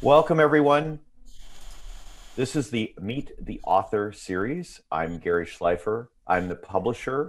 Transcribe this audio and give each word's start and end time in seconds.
Welcome, 0.00 0.38
everyone. 0.38 1.00
This 2.36 2.54
is 2.54 2.70
the 2.70 2.94
Meet 3.00 3.32
the 3.44 3.60
Author 3.64 4.12
series. 4.12 4.80
I'm 4.92 5.18
Garry 5.18 5.44
Schleifer. 5.44 6.06
I'm 6.24 6.46
the 6.46 6.54
publisher 6.54 7.28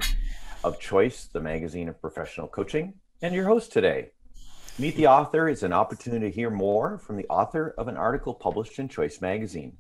of 0.64 0.80
Choice, 0.80 1.26
the 1.34 1.40
magazine 1.40 1.90
of 1.90 2.00
professional 2.00 2.48
coaching, 2.48 2.94
and 3.24 3.34
your 3.34 3.46
host 3.46 3.72
today. 3.72 4.12
Meet 4.78 4.98
the 4.98 5.08
Author 5.08 5.50
is 5.50 5.64
an 5.64 5.74
opportunity 5.74 6.30
to 6.30 6.36
hear 6.36 6.52
more 6.52 7.00
from 7.00 7.18
the 7.18 7.26
author 7.28 7.74
of 7.76 7.88
an 7.88 7.98
article 7.98 8.36
published 8.36 8.78
in 8.78 8.88
Choice 8.88 9.20
magazine, 9.20 9.78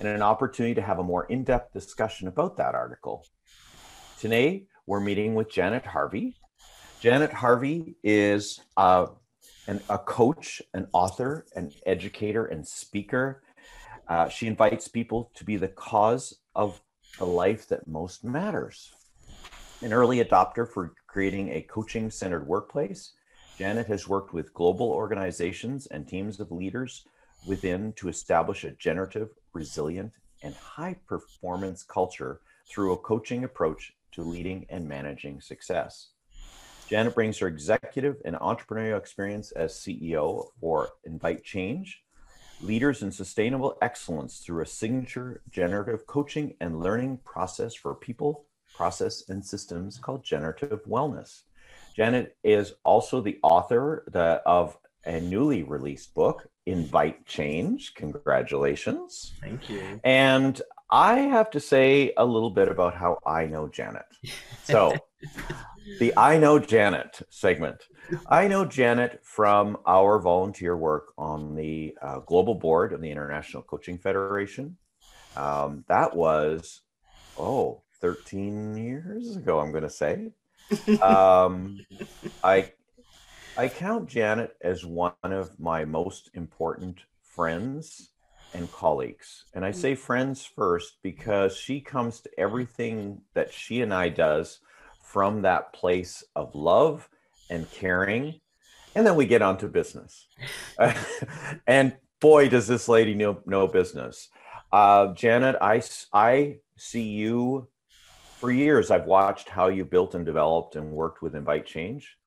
and 0.00 0.08
an 0.08 0.20
opportunity 0.20 0.74
to 0.74 0.82
have 0.82 0.98
a 0.98 1.04
more 1.04 1.26
in 1.26 1.44
depth 1.44 1.72
discussion 1.72 2.26
about 2.26 2.56
that 2.56 2.74
article. 2.74 3.24
Today, 4.18 4.66
we're 4.86 4.98
meeting 4.98 5.36
with 5.36 5.52
Janet 5.52 5.86
Harvey. 5.86 6.34
Janet 7.00 7.32
Harvey 7.32 7.94
is 8.02 8.58
uh, 8.76 9.06
an, 9.68 9.80
a 9.90 9.98
coach, 9.98 10.60
an 10.74 10.88
author, 10.92 11.46
an 11.54 11.70
educator, 11.86 12.46
and 12.46 12.66
speaker. 12.66 13.42
Uh, 14.08 14.28
she 14.28 14.46
invites 14.46 14.88
people 14.88 15.30
to 15.34 15.44
be 15.44 15.56
the 15.56 15.68
cause 15.68 16.34
of 16.54 16.80
the 17.18 17.26
life 17.26 17.68
that 17.68 17.86
most 17.86 18.24
matters. 18.24 18.90
An 19.82 19.92
early 19.92 20.24
adopter 20.24 20.66
for 20.66 20.94
creating 21.06 21.50
a 21.50 21.60
coaching 21.60 22.10
centered 22.10 22.46
workplace, 22.46 23.12
Janet 23.58 23.86
has 23.86 24.08
worked 24.08 24.32
with 24.32 24.54
global 24.54 24.90
organizations 24.90 25.86
and 25.86 26.08
teams 26.08 26.40
of 26.40 26.50
leaders 26.50 27.04
within 27.46 27.92
to 27.94 28.08
establish 28.08 28.64
a 28.64 28.70
generative, 28.70 29.28
resilient, 29.52 30.12
and 30.42 30.54
high 30.54 30.96
performance 31.06 31.82
culture 31.82 32.40
through 32.68 32.92
a 32.92 32.98
coaching 32.98 33.44
approach 33.44 33.92
to 34.12 34.22
leading 34.22 34.64
and 34.70 34.88
managing 34.88 35.40
success. 35.40 36.10
Janet 36.88 37.14
brings 37.14 37.38
her 37.38 37.48
executive 37.48 38.16
and 38.24 38.34
entrepreneurial 38.36 38.96
experience 38.96 39.52
as 39.52 39.74
CEO 39.74 40.46
for 40.58 40.88
Invite 41.04 41.44
Change, 41.44 42.02
leaders 42.62 43.02
in 43.02 43.12
sustainable 43.12 43.76
excellence 43.82 44.38
through 44.38 44.62
a 44.62 44.66
signature 44.66 45.42
generative 45.50 46.06
coaching 46.06 46.54
and 46.60 46.80
learning 46.80 47.18
process 47.24 47.74
for 47.74 47.94
people, 47.94 48.46
process, 48.74 49.28
and 49.28 49.44
systems 49.44 49.98
called 49.98 50.24
Generative 50.24 50.82
Wellness. 50.86 51.42
Janet 51.94 52.36
is 52.42 52.74
also 52.84 53.20
the 53.20 53.38
author 53.42 54.04
the, 54.10 54.40
of 54.46 54.78
a 55.04 55.20
newly 55.20 55.64
released 55.64 56.14
book, 56.14 56.48
Invite 56.64 57.26
Change. 57.26 57.94
Congratulations. 57.94 59.34
Thank 59.42 59.68
you. 59.68 60.00
And 60.04 60.60
I 60.90 61.20
have 61.20 61.50
to 61.50 61.60
say 61.60 62.12
a 62.16 62.24
little 62.24 62.50
bit 62.50 62.68
about 62.68 62.94
how 62.94 63.18
I 63.26 63.44
know 63.44 63.68
Janet. 63.68 64.06
So, 64.64 64.96
the 65.98 66.12
I 66.16 66.38
Know 66.38 66.58
Janet 66.58 67.22
segment. 67.30 67.84
I 68.26 68.48
know 68.48 68.64
Janet 68.64 69.20
from 69.22 69.78
our 69.86 70.18
volunteer 70.18 70.76
work 70.76 71.12
on 71.18 71.54
the 71.54 71.94
uh, 72.00 72.20
global 72.20 72.54
board 72.54 72.92
of 72.92 73.00
the 73.00 73.10
International 73.10 73.62
Coaching 73.62 73.98
Federation. 73.98 74.76
Um, 75.36 75.84
that 75.88 76.16
was, 76.16 76.82
oh, 77.38 77.82
13 78.00 78.76
years 78.76 79.36
ago, 79.36 79.60
I'm 79.60 79.70
going 79.70 79.82
to 79.82 79.90
say. 79.90 80.32
Um, 81.02 81.78
I, 82.44 82.72
I 83.56 83.68
count 83.68 84.08
Janet 84.08 84.56
as 84.60 84.84
one 84.84 85.12
of 85.22 85.58
my 85.58 85.84
most 85.84 86.30
important 86.34 87.00
friends 87.22 88.10
and 88.54 88.70
colleagues. 88.72 89.44
And 89.54 89.64
I 89.64 89.70
say 89.70 89.94
friends 89.94 90.44
first 90.44 90.98
because 91.02 91.56
she 91.56 91.80
comes 91.80 92.20
to 92.20 92.30
everything 92.38 93.22
that 93.34 93.52
she 93.52 93.82
and 93.82 93.92
I 93.92 94.08
does 94.08 94.60
from 95.08 95.40
that 95.40 95.72
place 95.72 96.22
of 96.36 96.54
love 96.54 97.08
and 97.48 97.70
caring. 97.70 98.40
And 98.94 99.06
then 99.06 99.16
we 99.16 99.24
get 99.24 99.40
on 99.40 99.56
to 99.58 99.68
business. 99.68 100.28
and 101.66 101.96
boy, 102.20 102.50
does 102.50 102.66
this 102.66 102.88
lady 102.88 103.14
know, 103.14 103.40
know 103.46 103.66
business. 103.66 104.28
Uh, 104.70 105.14
Janet, 105.14 105.56
I, 105.62 105.82
I 106.12 106.58
see 106.76 107.04
you 107.04 107.68
for 108.36 108.50
years. 108.50 108.90
I've 108.90 109.06
watched 109.06 109.48
how 109.48 109.68
you 109.68 109.86
built 109.86 110.14
and 110.14 110.26
developed 110.26 110.76
and 110.76 110.92
worked 110.92 111.22
with 111.22 111.34
Invite 111.34 111.64
Change. 111.64 112.18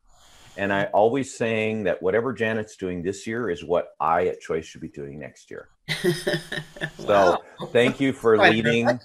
And 0.58 0.74
I 0.74 0.86
always 0.86 1.38
saying 1.38 1.84
that 1.84 2.02
whatever 2.02 2.34
Janet's 2.34 2.76
doing 2.78 3.04
this 3.04 3.28
year 3.28 3.52
is 3.52 3.64
what 3.64 3.90
I 4.00 4.26
at 4.26 4.42
Choice 4.42 4.66
should 4.66 4.82
be 4.82 4.90
doing 4.90 5.20
next 5.20 5.52
year. 5.52 5.70
wow. 6.04 6.14
So 6.98 7.44
thank 7.68 8.00
you 8.00 8.12
for 8.12 8.38
leading. 8.38 9.00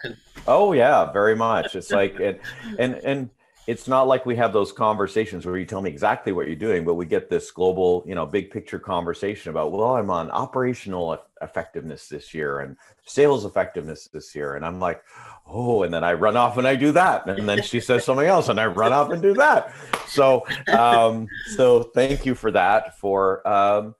Oh 0.46 0.72
yeah, 0.72 1.12
very 1.12 1.36
much. 1.36 1.76
It's 1.76 1.90
like 1.90 2.18
and 2.20 2.38
and 2.78 2.94
and 2.96 3.30
it's 3.66 3.88
not 3.88 4.06
like 4.06 4.24
we 4.24 4.36
have 4.36 4.52
those 4.52 4.70
conversations 4.70 5.44
where 5.44 5.56
you 5.56 5.64
tell 5.64 5.82
me 5.82 5.90
exactly 5.90 6.32
what 6.32 6.46
you're 6.46 6.54
doing, 6.54 6.84
but 6.84 6.94
we 6.94 7.04
get 7.04 7.28
this 7.28 7.50
global, 7.50 8.04
you 8.06 8.14
know, 8.14 8.24
big 8.24 8.50
picture 8.50 8.78
conversation 8.78 9.50
about, 9.50 9.72
well, 9.72 9.96
I'm 9.96 10.08
on 10.08 10.30
operational 10.30 11.18
effectiveness 11.42 12.08
this 12.08 12.32
year 12.32 12.60
and 12.60 12.76
sales 13.06 13.44
effectiveness 13.44 14.06
this 14.06 14.36
year. 14.36 14.54
And 14.54 14.64
I'm 14.64 14.78
like, 14.78 15.02
oh, 15.48 15.82
and 15.82 15.92
then 15.92 16.04
I 16.04 16.12
run 16.12 16.36
off 16.36 16.58
and 16.58 16.66
I 16.66 16.76
do 16.76 16.92
that. 16.92 17.26
And 17.28 17.48
then 17.48 17.60
she 17.60 17.80
says 17.80 18.04
something 18.04 18.26
else 18.26 18.48
and 18.48 18.60
I 18.60 18.66
run 18.66 18.92
off 18.92 19.10
and 19.10 19.20
do 19.20 19.34
that. 19.34 19.74
So, 20.06 20.46
um, 20.72 21.26
so 21.56 21.82
thank 21.82 22.24
you 22.24 22.36
for 22.36 22.52
that, 22.52 22.98
for 23.00 23.46
um, 23.48 23.96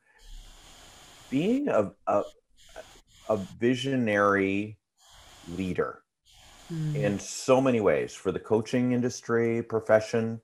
being 1.28 1.68
a, 1.68 1.90
a, 2.06 2.22
a 3.28 3.36
visionary 3.36 4.78
leader 5.48 6.02
mm. 6.72 6.94
in 6.94 7.18
so 7.18 7.60
many 7.60 7.80
ways 7.80 8.14
for 8.14 8.32
the 8.32 8.38
coaching 8.38 8.92
industry 8.92 9.62
profession 9.62 10.40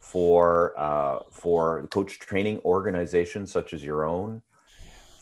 for 0.00 0.72
uh, 0.78 1.18
for 1.30 1.86
coach 1.88 2.18
training 2.18 2.60
organizations 2.64 3.50
such 3.50 3.72
as 3.74 3.84
your 3.84 4.04
own 4.04 4.42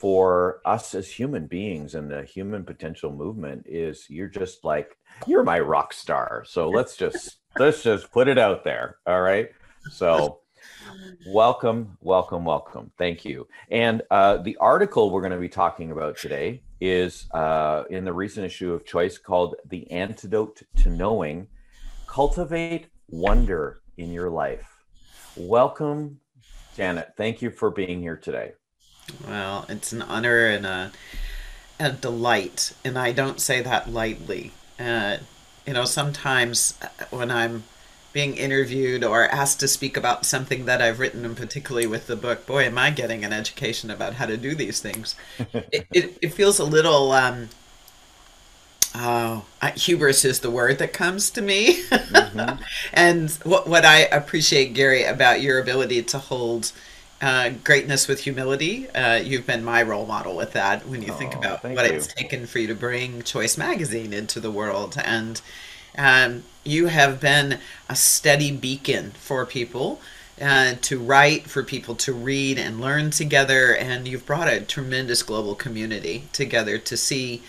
for 0.04 0.60
us 0.66 0.94
as 0.94 1.08
human 1.08 1.46
beings 1.46 1.94
and 1.94 2.10
the 2.10 2.22
human 2.24 2.62
potential 2.62 3.10
movement 3.10 3.64
is 3.66 4.04
you're 4.10 4.28
just 4.28 4.62
like 4.62 4.98
you're 5.26 5.42
my 5.42 5.58
rock 5.58 5.94
star. 5.94 6.44
So 6.46 6.68
let's 6.68 6.94
just 6.94 7.38
let's 7.58 7.82
just 7.82 8.10
put 8.12 8.28
it 8.28 8.36
out 8.36 8.64
there 8.64 8.98
all 9.06 9.22
right? 9.22 9.48
So 9.90 10.40
welcome 11.26 11.96
welcome 12.02 12.44
welcome. 12.44 12.90
Thank 12.98 13.24
you. 13.24 13.48
And 13.70 14.02
uh, 14.10 14.36
the 14.36 14.58
article 14.58 15.10
we're 15.10 15.22
going 15.22 15.32
to 15.32 15.38
be 15.38 15.48
talking 15.48 15.90
about 15.90 16.18
today 16.18 16.60
is 16.80 17.26
uh, 17.32 17.84
in 17.90 18.04
the 18.04 18.12
recent 18.12 18.46
issue 18.46 18.72
of 18.72 18.84
Choice 18.84 19.18
called 19.18 19.56
The 19.68 19.90
Antidote 19.90 20.62
to 20.76 20.90
Knowing 20.90 21.48
Cultivate 22.06 22.86
Wonder 23.08 23.80
in 23.96 24.12
Your 24.12 24.30
Life. 24.30 24.68
Welcome, 25.36 26.20
Janet. 26.76 27.14
Thank 27.16 27.42
you 27.42 27.50
for 27.50 27.70
being 27.70 28.00
here 28.00 28.16
today. 28.16 28.52
Well, 29.26 29.66
it's 29.68 29.92
an 29.92 30.02
honor 30.02 30.46
and 30.46 30.66
a, 30.66 30.92
a 31.78 31.92
delight, 31.92 32.72
and 32.84 32.98
I 32.98 33.12
don't 33.12 33.40
say 33.40 33.60
that 33.62 33.90
lightly. 33.90 34.52
Uh, 34.78 35.18
you 35.66 35.72
know, 35.72 35.84
sometimes 35.84 36.78
uh, 36.82 37.04
when 37.10 37.30
I'm 37.30 37.64
being 38.14 38.36
interviewed 38.36 39.02
or 39.02 39.24
asked 39.24 39.58
to 39.58 39.68
speak 39.68 39.96
about 39.96 40.24
something 40.24 40.64
that 40.66 40.80
I've 40.80 41.00
written, 41.00 41.24
and 41.24 41.36
particularly 41.36 41.88
with 41.88 42.06
the 42.06 42.14
book, 42.14 42.46
boy, 42.46 42.62
am 42.62 42.78
I 42.78 42.90
getting 42.90 43.24
an 43.24 43.32
education 43.32 43.90
about 43.90 44.14
how 44.14 44.26
to 44.26 44.36
do 44.36 44.54
these 44.54 44.80
things. 44.80 45.16
it, 45.52 45.86
it, 45.92 46.18
it, 46.22 46.32
feels 46.32 46.60
a 46.60 46.64
little, 46.64 47.10
um, 47.10 47.48
oh, 48.94 49.44
hubris 49.74 50.24
is 50.24 50.40
the 50.40 50.50
word 50.50 50.78
that 50.78 50.92
comes 50.92 51.28
to 51.32 51.42
me. 51.42 51.82
mm-hmm. 51.82 52.62
and 52.92 53.32
what, 53.42 53.66
what 53.66 53.84
I 53.84 54.02
appreciate, 54.02 54.74
Garry, 54.74 55.02
about 55.02 55.42
your 55.42 55.58
ability 55.58 56.04
to 56.04 56.18
hold 56.18 56.70
uh, 57.20 57.50
greatness 57.64 58.06
with 58.06 58.20
humility. 58.20 58.88
Uh, 58.90 59.16
you've 59.16 59.46
been 59.46 59.64
my 59.64 59.82
role 59.82 60.06
model 60.06 60.36
with 60.36 60.52
that 60.52 60.86
when 60.86 61.02
you 61.02 61.12
oh, 61.12 61.16
think 61.16 61.34
about 61.34 61.64
what 61.64 61.90
you. 61.90 61.96
it's 61.96 62.06
taken 62.06 62.46
for 62.46 62.60
you 62.60 62.68
to 62.68 62.76
bring 62.76 63.22
Choice 63.22 63.58
Magazine 63.58 64.12
into 64.12 64.38
the 64.38 64.52
world. 64.52 64.96
And 65.04 65.40
um, 65.96 66.44
you 66.64 66.86
have 66.86 67.20
been 67.20 67.58
a 67.88 67.96
steady 67.96 68.50
beacon 68.50 69.12
for 69.12 69.44
people 69.46 70.00
uh, 70.40 70.74
to 70.82 70.98
write, 70.98 71.48
for 71.48 71.62
people 71.62 71.94
to 71.94 72.12
read 72.12 72.58
and 72.58 72.80
learn 72.80 73.10
together, 73.10 73.74
and 73.74 74.08
you've 74.08 74.26
brought 74.26 74.48
a 74.48 74.60
tremendous 74.60 75.22
global 75.22 75.54
community 75.54 76.24
together 76.32 76.78
to 76.78 76.96
see 76.96 77.42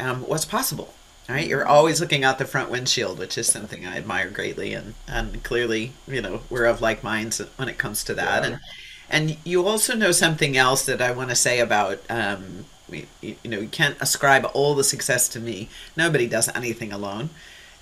um, 0.00 0.22
what's 0.22 0.44
possible. 0.44 0.94
Right, 1.28 1.46
you're 1.46 1.64
always 1.64 2.00
looking 2.00 2.24
out 2.24 2.38
the 2.38 2.44
front 2.44 2.68
windshield, 2.68 3.18
which 3.18 3.38
is 3.38 3.46
something 3.46 3.86
I 3.86 3.96
admire 3.96 4.28
greatly, 4.28 4.74
and, 4.74 4.94
and 5.06 5.42
clearly, 5.44 5.92
you 6.08 6.20
know, 6.20 6.40
we're 6.50 6.64
of 6.64 6.82
like 6.82 7.04
minds 7.04 7.40
when 7.56 7.68
it 7.68 7.78
comes 7.78 8.02
to 8.04 8.14
that. 8.14 8.42
Yeah. 8.42 8.48
And 8.48 8.60
and 9.08 9.36
you 9.44 9.66
also 9.66 9.94
know 9.94 10.10
something 10.10 10.56
else 10.56 10.84
that 10.86 11.00
I 11.00 11.12
want 11.12 11.30
to 11.30 11.36
say 11.36 11.60
about 11.60 12.00
um, 12.10 12.64
you, 12.90 13.06
you 13.20 13.36
know, 13.44 13.60
you 13.60 13.68
can't 13.68 13.96
ascribe 14.00 14.50
all 14.52 14.74
the 14.74 14.84
success 14.84 15.28
to 15.30 15.40
me. 15.40 15.68
Nobody 15.96 16.26
does 16.26 16.48
anything 16.56 16.92
alone 16.92 17.30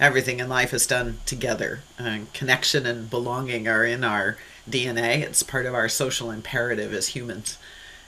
everything 0.00 0.40
in 0.40 0.48
life 0.48 0.72
is 0.74 0.86
done 0.86 1.18
together. 1.26 1.80
Uh, 1.98 2.20
connection 2.32 2.86
and 2.86 3.10
belonging 3.10 3.68
are 3.68 3.84
in 3.84 4.02
our 4.02 4.38
DNA. 4.68 5.18
It's 5.20 5.42
part 5.42 5.66
of 5.66 5.74
our 5.74 5.88
social 5.88 6.30
imperative 6.30 6.92
as 6.94 7.08
humans, 7.08 7.58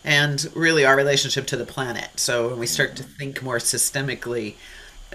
and 0.02 0.50
really 0.54 0.84
our 0.84 0.96
relationship 0.96 1.46
to 1.48 1.56
the 1.56 1.66
planet. 1.66 2.18
So 2.18 2.48
when 2.48 2.58
we 2.58 2.66
start 2.66 2.96
to 2.96 3.02
think 3.02 3.42
more 3.42 3.58
systemically, 3.58 4.54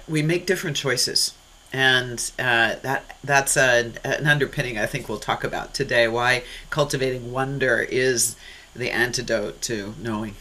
we 0.07 0.21
make 0.21 0.45
different 0.45 0.77
choices, 0.77 1.33
and 1.74 2.31
uh, 2.38 2.75
that 2.83 3.18
that's 3.23 3.57
a, 3.57 3.94
an 4.03 4.27
underpinning 4.27 4.77
I 4.77 4.85
think 4.85 5.09
we'll 5.09 5.18
talk 5.18 5.44
about 5.44 5.73
today. 5.73 6.07
Why 6.07 6.44
cultivating 6.69 7.31
wonder 7.31 7.80
is 7.81 8.35
the 8.75 8.91
antidote 8.91 9.62
to 9.63 9.95
knowing. 10.00 10.35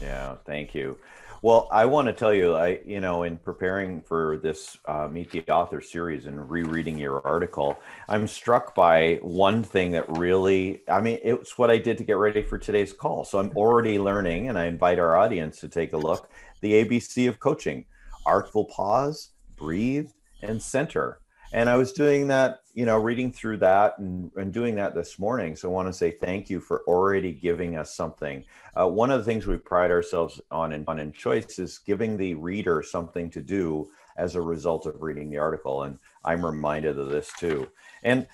Yeah, 0.00 0.36
thank 0.46 0.74
you. 0.74 0.96
Well, 1.42 1.68
I 1.72 1.86
want 1.86 2.06
to 2.06 2.12
tell 2.12 2.34
you, 2.34 2.54
I 2.54 2.80
you 2.84 3.00
know, 3.00 3.22
in 3.22 3.38
preparing 3.38 4.02
for 4.02 4.36
this 4.42 4.76
uh, 4.84 5.08
Meet 5.08 5.30
the 5.30 5.42
Author 5.48 5.80
series 5.80 6.26
and 6.26 6.50
rereading 6.50 6.98
your 6.98 7.26
article, 7.26 7.78
I'm 8.10 8.26
struck 8.26 8.74
by 8.74 9.20
one 9.22 9.62
thing 9.62 9.92
that 9.92 10.18
really, 10.18 10.82
I 10.86 11.00
mean, 11.00 11.18
it's 11.22 11.56
what 11.56 11.70
I 11.70 11.78
did 11.78 11.96
to 11.96 12.04
get 12.04 12.18
ready 12.18 12.42
for 12.42 12.58
today's 12.58 12.92
call. 12.92 13.24
So 13.24 13.38
I'm 13.38 13.52
already 13.56 13.98
learning, 13.98 14.50
and 14.50 14.58
I 14.58 14.66
invite 14.66 14.98
our 14.98 15.16
audience 15.16 15.60
to 15.60 15.68
take 15.68 15.94
a 15.94 15.96
look. 15.96 16.28
The 16.60 16.84
ABC 16.84 17.26
of 17.26 17.40
coaching: 17.40 17.86
artful 18.26 18.66
pause, 18.66 19.30
breathe, 19.56 20.10
and 20.42 20.60
center. 20.60 21.20
And 21.54 21.70
I 21.70 21.76
was 21.76 21.92
doing 21.92 22.28
that, 22.28 22.59
you 22.80 22.86
know, 22.86 22.96
reading 22.96 23.30
through 23.30 23.58
that 23.58 23.98
and, 23.98 24.30
and 24.36 24.54
doing 24.54 24.74
that 24.76 24.94
this 24.94 25.18
morning. 25.18 25.54
So 25.54 25.68
I 25.68 25.72
want 25.72 25.88
to 25.88 25.92
say 25.92 26.12
thank 26.12 26.48
you 26.48 26.60
for 26.60 26.82
already 26.86 27.30
giving 27.30 27.76
us 27.76 27.94
something. 27.94 28.42
Uh, 28.74 28.88
one 28.88 29.10
of 29.10 29.18
the 29.18 29.24
things 29.26 29.46
we 29.46 29.58
pride 29.58 29.90
ourselves 29.90 30.40
on 30.50 30.72
in, 30.72 30.84
on 30.88 30.98
in 30.98 31.12
Choice 31.12 31.58
is 31.58 31.76
giving 31.76 32.16
the 32.16 32.32
reader 32.36 32.82
something 32.82 33.28
to 33.32 33.42
do 33.42 33.90
as 34.16 34.34
a 34.34 34.40
result 34.40 34.86
of 34.86 35.02
reading 35.02 35.28
the 35.28 35.36
article. 35.36 35.82
And 35.82 35.98
I'm 36.24 36.42
reminded 36.42 36.98
of 36.98 37.10
this 37.10 37.30
too. 37.38 37.68
And 38.02 38.26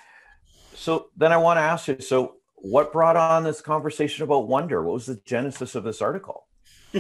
so 0.77 1.09
then 1.17 1.33
I 1.33 1.39
want 1.39 1.57
to 1.57 1.63
ask 1.63 1.89
you 1.89 2.01
so, 2.01 2.37
what 2.55 2.93
brought 2.93 3.17
on 3.17 3.43
this 3.43 3.61
conversation 3.61 4.23
about 4.23 4.47
wonder? 4.47 4.81
What 4.81 4.95
was 4.95 5.07
the 5.07 5.21
genesis 5.25 5.75
of 5.75 5.83
this 5.83 6.01
article? 6.01 6.47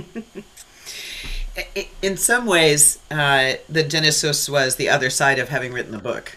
in 2.02 2.16
some 2.16 2.46
ways, 2.46 2.98
uh, 3.12 3.52
the 3.68 3.84
Genesis 3.84 4.48
was 4.48 4.74
the 4.74 4.88
other 4.88 5.10
side 5.10 5.38
of 5.38 5.48
having 5.48 5.72
written 5.72 5.92
the 5.92 5.98
book. 5.98 6.36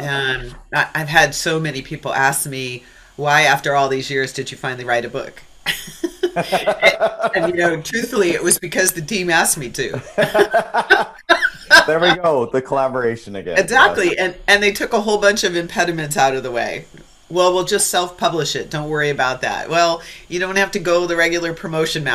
Um, 0.00 0.54
I, 0.72 0.88
I've 0.94 1.08
had 1.08 1.34
so 1.34 1.58
many 1.58 1.82
people 1.82 2.12
ask 2.12 2.48
me, 2.48 2.84
why, 3.16 3.42
after 3.42 3.74
all 3.74 3.88
these 3.88 4.10
years, 4.10 4.32
did 4.32 4.50
you 4.50 4.56
finally 4.56 4.84
write 4.84 5.04
a 5.04 5.08
book? 5.08 5.42
and, 6.36 6.46
and, 7.34 7.48
you 7.48 7.54
know, 7.54 7.80
truthfully, 7.82 8.30
it 8.30 8.42
was 8.42 8.58
because 8.58 8.92
the 8.92 9.02
team 9.02 9.28
asked 9.30 9.58
me 9.58 9.70
to. 9.70 10.02
there 11.86 12.00
we 12.00 12.14
go, 12.16 12.46
the 12.46 12.62
collaboration 12.62 13.36
again. 13.36 13.58
Exactly, 13.58 14.18
and 14.18 14.36
and 14.46 14.62
they 14.62 14.72
took 14.72 14.92
a 14.92 15.00
whole 15.00 15.18
bunch 15.18 15.44
of 15.44 15.56
impediments 15.56 16.16
out 16.16 16.34
of 16.34 16.42
the 16.42 16.50
way 16.50 16.86
well, 17.30 17.52
we'll 17.52 17.64
just 17.64 17.88
self-publish 17.88 18.56
it. 18.56 18.70
Don't 18.70 18.88
worry 18.88 19.10
about 19.10 19.42
that. 19.42 19.68
Well, 19.68 20.02
you 20.28 20.40
don't 20.40 20.56
have 20.56 20.70
to 20.72 20.78
go 20.78 21.06
the 21.06 21.16
regular 21.16 21.52
promotion 21.52 22.08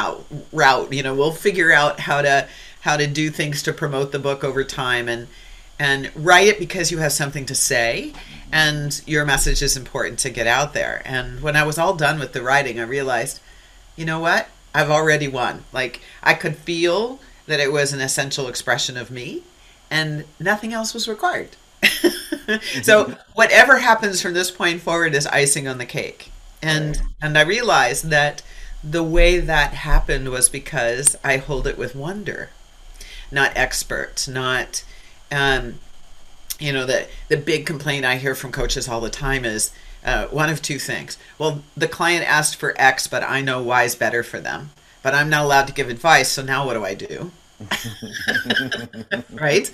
route. 0.51 0.93
You 0.93 1.03
know, 1.03 1.13
we'll 1.13 1.31
figure 1.31 1.71
out 1.71 1.99
how 1.99 2.21
to 2.21 2.47
how 2.81 2.97
to 2.97 3.07
do 3.07 3.29
things 3.29 3.63
to 3.63 3.71
promote 3.73 4.11
the 4.11 4.19
book 4.19 4.43
over 4.43 4.63
time 4.63 5.07
and 5.07 5.27
and 5.79 6.11
write 6.15 6.47
it 6.47 6.59
because 6.59 6.91
you 6.91 6.99
have 6.99 7.11
something 7.11 7.45
to 7.45 7.55
say 7.55 8.13
and 8.51 9.01
your 9.07 9.25
message 9.25 9.61
is 9.61 9.75
important 9.75 10.19
to 10.19 10.29
get 10.29 10.45
out 10.45 10.73
there. 10.73 11.01
And 11.05 11.41
when 11.41 11.55
I 11.55 11.63
was 11.63 11.77
all 11.77 11.95
done 11.95 12.19
with 12.19 12.33
the 12.33 12.43
writing, 12.43 12.79
I 12.79 12.83
realized, 12.83 13.39
you 13.95 14.05
know 14.05 14.19
what? 14.19 14.47
I've 14.75 14.91
already 14.91 15.27
won. 15.27 15.65
Like 15.73 16.01
I 16.21 16.35
could 16.35 16.55
feel 16.55 17.19
that 17.47 17.59
it 17.59 17.71
was 17.71 17.93
an 17.93 18.01
essential 18.01 18.47
expression 18.47 18.95
of 18.95 19.11
me 19.11 19.43
and 19.89 20.25
nothing 20.39 20.73
else 20.73 20.93
was 20.93 21.07
required. 21.07 21.49
so 22.81 23.15
whatever 23.33 23.79
happens 23.79 24.21
from 24.21 24.33
this 24.33 24.51
point 24.51 24.81
forward 24.81 25.13
is 25.13 25.27
icing 25.27 25.67
on 25.67 25.77
the 25.77 25.85
cake. 25.85 26.31
And 26.61 27.01
and 27.21 27.37
I 27.37 27.41
realized 27.41 28.09
that 28.09 28.41
the 28.83 29.03
way 29.03 29.39
that 29.39 29.73
happened 29.73 30.29
was 30.29 30.49
because 30.49 31.17
I 31.23 31.37
hold 31.37 31.67
it 31.67 31.77
with 31.77 31.95
wonder, 31.95 32.49
not 33.31 33.51
expert, 33.55 34.27
not 34.27 34.83
um, 35.33 35.79
you 36.59 36.71
know 36.71 36.85
the 36.85 37.07
the 37.27 37.37
big 37.37 37.65
complaint 37.65 38.05
I 38.05 38.17
hear 38.17 38.35
from 38.35 38.51
coaches 38.51 38.87
all 38.87 39.01
the 39.01 39.09
time 39.09 39.45
is 39.45 39.71
uh, 40.05 40.27
one 40.27 40.49
of 40.49 40.61
two 40.61 40.79
things. 40.79 41.17
Well, 41.37 41.63
the 41.75 41.87
client 41.87 42.29
asked 42.29 42.57
for 42.57 42.73
X, 42.77 43.07
but 43.07 43.23
I 43.23 43.41
know 43.41 43.61
Y 43.61 43.83
is 43.83 43.95
better 43.95 44.23
for 44.23 44.39
them, 44.39 44.71
but 45.01 45.13
I'm 45.13 45.29
not 45.29 45.45
allowed 45.45 45.67
to 45.67 45.73
give 45.73 45.89
advice. 45.89 46.29
So 46.29 46.41
now 46.41 46.65
what 46.65 46.73
do 46.73 46.85
I 46.85 46.93
do? 46.93 47.31
right? 49.31 49.71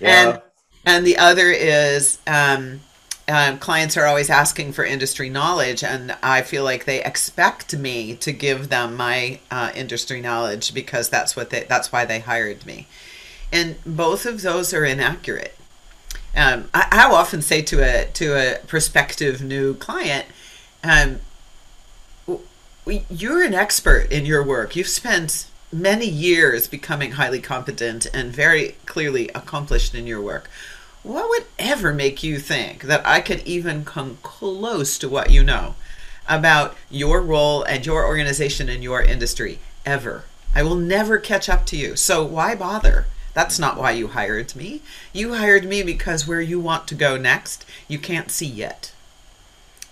Yeah. 0.00 0.30
And 0.30 0.42
and 0.84 1.06
the 1.06 1.18
other 1.18 1.50
is 1.50 2.18
um, 2.26 2.80
um, 3.28 3.58
clients 3.58 3.96
are 3.96 4.06
always 4.06 4.30
asking 4.30 4.72
for 4.72 4.84
industry 4.84 5.28
knowledge, 5.28 5.84
and 5.84 6.16
I 6.22 6.42
feel 6.42 6.64
like 6.64 6.84
they 6.84 7.02
expect 7.02 7.76
me 7.76 8.16
to 8.16 8.32
give 8.32 8.68
them 8.68 8.96
my 8.96 9.40
uh, 9.50 9.72
industry 9.74 10.20
knowledge 10.20 10.74
because 10.74 11.08
that's 11.08 11.36
what 11.36 11.50
they 11.50 11.64
that's 11.64 11.92
why 11.92 12.04
they 12.04 12.20
hired 12.20 12.66
me, 12.66 12.86
and 13.52 13.76
both 13.84 14.26
of 14.26 14.42
those 14.42 14.72
are 14.72 14.84
inaccurate. 14.84 15.56
Um, 16.36 16.68
I, 16.72 16.88
I 16.92 17.10
often 17.10 17.42
say 17.42 17.62
to 17.62 17.82
a 17.82 18.06
to 18.12 18.34
a 18.34 18.58
prospective 18.66 19.42
new 19.42 19.74
client, 19.74 20.26
um, 20.84 21.20
"You're 22.86 23.42
an 23.42 23.54
expert 23.54 24.10
in 24.12 24.26
your 24.26 24.42
work. 24.42 24.76
You've 24.76 24.88
spent 24.88 25.46
many 25.72 26.06
years 26.06 26.66
becoming 26.66 27.12
highly 27.12 27.40
competent 27.40 28.06
and 28.12 28.32
very 28.32 28.76
clearly 28.86 29.28
accomplished 29.34 29.94
in 29.94 30.06
your 30.06 30.20
work. 30.20 30.50
What 31.02 31.28
would 31.28 31.44
ever 31.58 31.94
make 31.94 32.22
you 32.22 32.38
think 32.38 32.82
that 32.82 33.06
I 33.06 33.20
could 33.20 33.46
even 33.46 33.84
come 33.84 34.18
close 34.22 34.98
to 34.98 35.08
what 35.08 35.30
you 35.30 35.42
know 35.42 35.74
about 36.28 36.76
your 36.90 37.22
role 37.22 37.62
and 37.62 37.86
your 37.86 38.06
organization 38.06 38.68
and 38.68 38.82
your 38.82 39.00
industry? 39.02 39.60
Ever. 39.86 40.24
I 40.54 40.62
will 40.62 40.76
never 40.76 41.18
catch 41.18 41.48
up 41.48 41.64
to 41.66 41.76
you. 41.76 41.96
So 41.96 42.24
why 42.24 42.54
bother? 42.54 43.06
That's 43.34 43.58
not 43.58 43.76
why 43.76 43.92
you 43.92 44.08
hired 44.08 44.56
me. 44.56 44.82
You 45.12 45.34
hired 45.34 45.64
me 45.64 45.82
because 45.82 46.26
where 46.26 46.40
you 46.40 46.58
want 46.58 46.88
to 46.88 46.94
go 46.94 47.16
next, 47.16 47.64
you 47.88 47.98
can't 47.98 48.30
see 48.30 48.46
yet. 48.46 48.92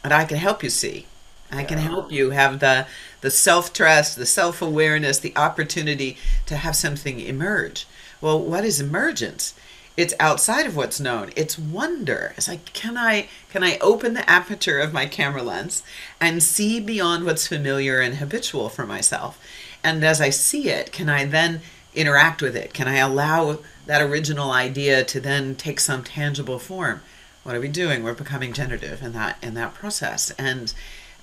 And 0.02 0.12
I 0.12 0.24
can 0.24 0.38
help 0.38 0.62
you 0.62 0.70
see. 0.70 1.06
I 1.50 1.64
can 1.64 1.78
help 1.78 2.12
you 2.12 2.30
have 2.30 2.60
the 2.60 2.86
the 3.20 3.30
self-trust, 3.30 4.16
the 4.16 4.26
self-awareness, 4.26 5.18
the 5.18 5.36
opportunity 5.36 6.16
to 6.46 6.56
have 6.56 6.76
something 6.76 7.20
emerge. 7.20 7.86
Well, 8.20 8.38
what 8.38 8.64
is 8.64 8.80
emergence? 8.80 9.54
It's 9.96 10.14
outside 10.20 10.66
of 10.66 10.76
what's 10.76 11.00
known. 11.00 11.30
It's 11.34 11.58
wonder. 11.58 12.34
It's 12.36 12.48
like 12.48 12.72
can 12.72 12.96
I 12.96 13.28
can 13.50 13.64
I 13.64 13.78
open 13.78 14.14
the 14.14 14.28
aperture 14.28 14.78
of 14.78 14.92
my 14.92 15.06
camera 15.06 15.42
lens 15.42 15.82
and 16.20 16.42
see 16.42 16.80
beyond 16.80 17.24
what's 17.24 17.48
familiar 17.48 17.98
and 17.98 18.16
habitual 18.16 18.68
for 18.68 18.86
myself? 18.86 19.40
And 19.82 20.04
as 20.04 20.20
I 20.20 20.30
see 20.30 20.68
it, 20.68 20.92
can 20.92 21.08
I 21.08 21.24
then 21.24 21.62
interact 21.98 22.40
with 22.40 22.56
it? 22.56 22.72
Can 22.72 22.88
I 22.88 22.96
allow 22.96 23.58
that 23.86 24.00
original 24.00 24.52
idea 24.52 25.04
to 25.04 25.20
then 25.20 25.56
take 25.56 25.80
some 25.80 26.04
tangible 26.04 26.58
form? 26.58 27.02
What 27.42 27.56
are 27.56 27.60
we 27.60 27.68
doing? 27.68 28.02
We're 28.02 28.14
becoming 28.14 28.52
generative 28.52 29.02
in 29.02 29.12
that 29.12 29.38
in 29.42 29.54
that 29.54 29.74
process. 29.74 30.30
And 30.32 30.72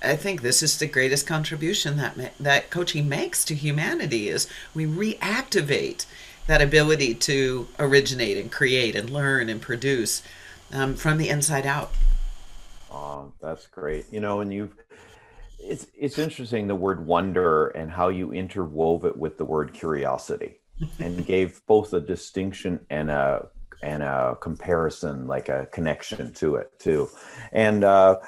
I 0.02 0.16
think 0.16 0.42
this 0.42 0.62
is 0.62 0.78
the 0.78 0.86
greatest 0.86 1.26
contribution 1.26 1.96
that 1.96 2.32
that 2.38 2.70
coaching 2.70 3.08
makes 3.08 3.44
to 3.46 3.54
humanity 3.54 4.28
is 4.28 4.48
we 4.74 4.86
reactivate 4.86 6.04
that 6.46 6.60
ability 6.60 7.14
to 7.14 7.68
originate 7.78 8.36
and 8.36 8.52
create 8.52 8.94
and 8.94 9.10
learn 9.10 9.48
and 9.48 9.60
produce 9.60 10.22
um, 10.72 10.94
from 10.94 11.18
the 11.18 11.28
inside 11.28 11.66
out. 11.66 11.92
Oh, 12.90 13.32
that's 13.40 13.66
great. 13.66 14.06
You 14.12 14.20
know, 14.20 14.40
and 14.40 14.52
you've 14.52 14.74
it's 15.58 15.86
it's 15.96 16.18
interesting 16.18 16.66
the 16.66 16.74
word 16.74 17.06
wonder 17.06 17.68
and 17.68 17.90
how 17.90 18.08
you 18.08 18.28
interwove 18.28 19.04
it 19.04 19.16
with 19.16 19.38
the 19.38 19.44
word 19.44 19.72
curiosity 19.72 20.58
and 20.98 21.26
gave 21.26 21.60
both 21.66 21.92
a 21.92 22.00
distinction 22.00 22.80
and 22.90 23.10
a 23.10 23.48
and 23.82 24.02
a 24.02 24.36
comparison 24.40 25.26
like 25.26 25.48
a 25.48 25.66
connection 25.66 26.32
to 26.34 26.56
it 26.56 26.70
too. 26.78 27.08
And 27.52 27.84
uh 27.84 28.18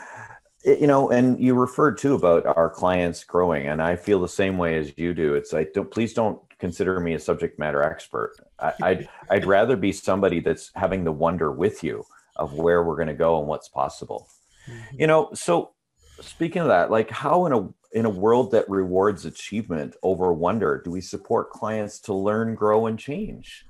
you 0.64 0.87
know 0.87 1.11
and 1.11 1.40
you 1.40 1.55
referred 1.55 1.99
too 1.99 2.14
about 2.14 2.45
our 2.45 2.69
clients 2.69 3.23
growing 3.23 3.69
and 3.69 3.81
i 3.81 3.95
feel 3.95 4.21
the 4.21 4.28
same 4.28 4.59
way 4.59 4.76
as 4.76 4.93
you 4.97 5.14
do. 5.14 5.35
It's 5.35 5.52
like 5.52 5.73
don't 5.73 5.90
please 5.90 6.12
don't 6.12 6.40
consider 6.59 6.99
me 7.00 7.14
a 7.14 7.21
subject 7.21 7.59
matter 7.59 7.83
expert. 7.83 8.35
I, 8.59 8.73
I'd 8.83 9.09
i'd 9.31 9.47
rather 9.47 9.76
be 9.76 9.93
somebody 9.93 10.40
that's 10.40 10.71
having 10.75 11.05
the 11.05 11.12
wonder 11.12 11.52
with 11.52 11.83
you 11.85 12.05
of 12.37 12.55
where 12.55 12.83
we're 12.85 12.97
going 12.97 13.09
to 13.09 13.14
go 13.14 13.38
and 13.38 13.49
what's 13.49 13.69
possible. 13.69 14.28
Mm-hmm. 14.69 15.00
you 15.00 15.07
know 15.07 15.31
so 15.33 15.71
speaking 16.20 16.62
of 16.62 16.68
that 16.68 16.90
like 16.90 17.10
how 17.10 17.46
in 17.46 17.52
a 17.52 17.68
in 17.92 18.04
a 18.04 18.10
world 18.10 18.50
that 18.50 18.68
rewards 18.68 19.25
achievement 19.25 19.94
over 20.02 20.32
wonder 20.32 20.82
do 20.84 20.90
we 20.90 21.00
support 21.00 21.50
clients 21.50 21.98
to 22.00 22.12
learn 22.12 22.54
grow 22.54 22.87
and 22.87 22.98
change 22.98 23.64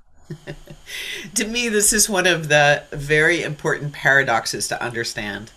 to 1.33 1.45
me 1.45 1.69
this 1.69 1.93
is 1.93 2.09
one 2.09 2.27
of 2.27 2.49
the 2.49 2.83
very 2.91 3.41
important 3.41 3.93
paradoxes 3.93 4.67
to 4.67 4.81
understand 4.81 5.51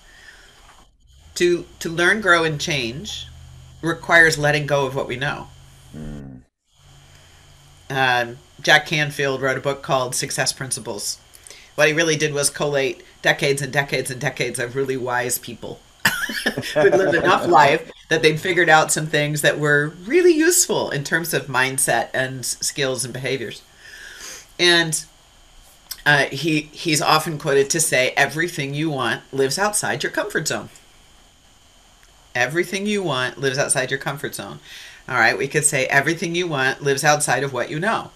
to 1.34 1.64
to 1.80 1.88
learn, 1.88 2.20
grow, 2.20 2.44
and 2.44 2.61
change 2.61 3.26
requires 3.80 4.38
letting 4.38 4.66
go 4.66 4.87
of 4.87 4.94
what 4.94 5.08
we 5.08 5.16
know. 5.16 5.49
Mm. 5.96 6.42
Jack 8.61 8.87
Canfield 8.87 9.42
wrote 9.42 9.58
a 9.58 9.61
book 9.61 9.82
called 9.82 10.14
Success 10.14 10.52
Principles. 10.52 11.18
What 11.75 11.88
he 11.88 11.94
really 11.94 12.16
did 12.16 12.32
was 12.32 12.49
collate 12.49 13.02
decades 13.22 13.61
and 13.61 13.72
decades 13.72 14.11
and 14.11 14.20
decades 14.20 14.58
of 14.58 14.76
really 14.76 14.96
wise 14.96 15.38
people 15.38 15.80
who'd 16.75 16.94
lived 16.94 17.14
enough 17.14 17.47
life 17.47 17.90
that 18.09 18.23
they'd 18.23 18.40
figured 18.40 18.68
out 18.68 18.92
some 18.92 19.06
things 19.06 19.42
that 19.42 19.59
were 19.59 19.94
really 20.04 20.32
useful 20.32 20.90
in 20.90 21.04
terms 21.04 21.32
of 21.32 21.47
mindset 21.47 22.09
and 22.12 22.44
skills 22.44 23.04
and 23.04 23.12
behaviors. 23.14 23.62
And 24.59 25.04
uh, 26.04 26.25
he 26.26 26.62
he's 26.73 27.00
often 27.00 27.38
quoted 27.38 27.71
to 27.71 27.80
say, 27.80 28.12
"Everything 28.16 28.75
you 28.75 28.90
want 28.90 29.23
lives 29.32 29.59
outside 29.59 30.02
your 30.02 30.12
comfort 30.12 30.49
zone." 30.49 30.68
Everything 32.35 32.87
you 32.87 33.02
want 33.02 33.38
lives 33.38 33.59
outside 33.59 33.90
your 33.90 34.00
comfort 34.00 34.35
zone. 34.35 34.59
All 35.09 35.16
right, 35.16 35.37
we 35.37 35.49
could 35.49 35.64
say 35.64 35.87
everything 35.87 36.35
you 36.35 36.47
want 36.47 36.82
lives 36.82 37.04
outside 37.04 37.42
of 37.42 37.52
what 37.52 37.71
you 37.71 37.78
know. 37.78 38.11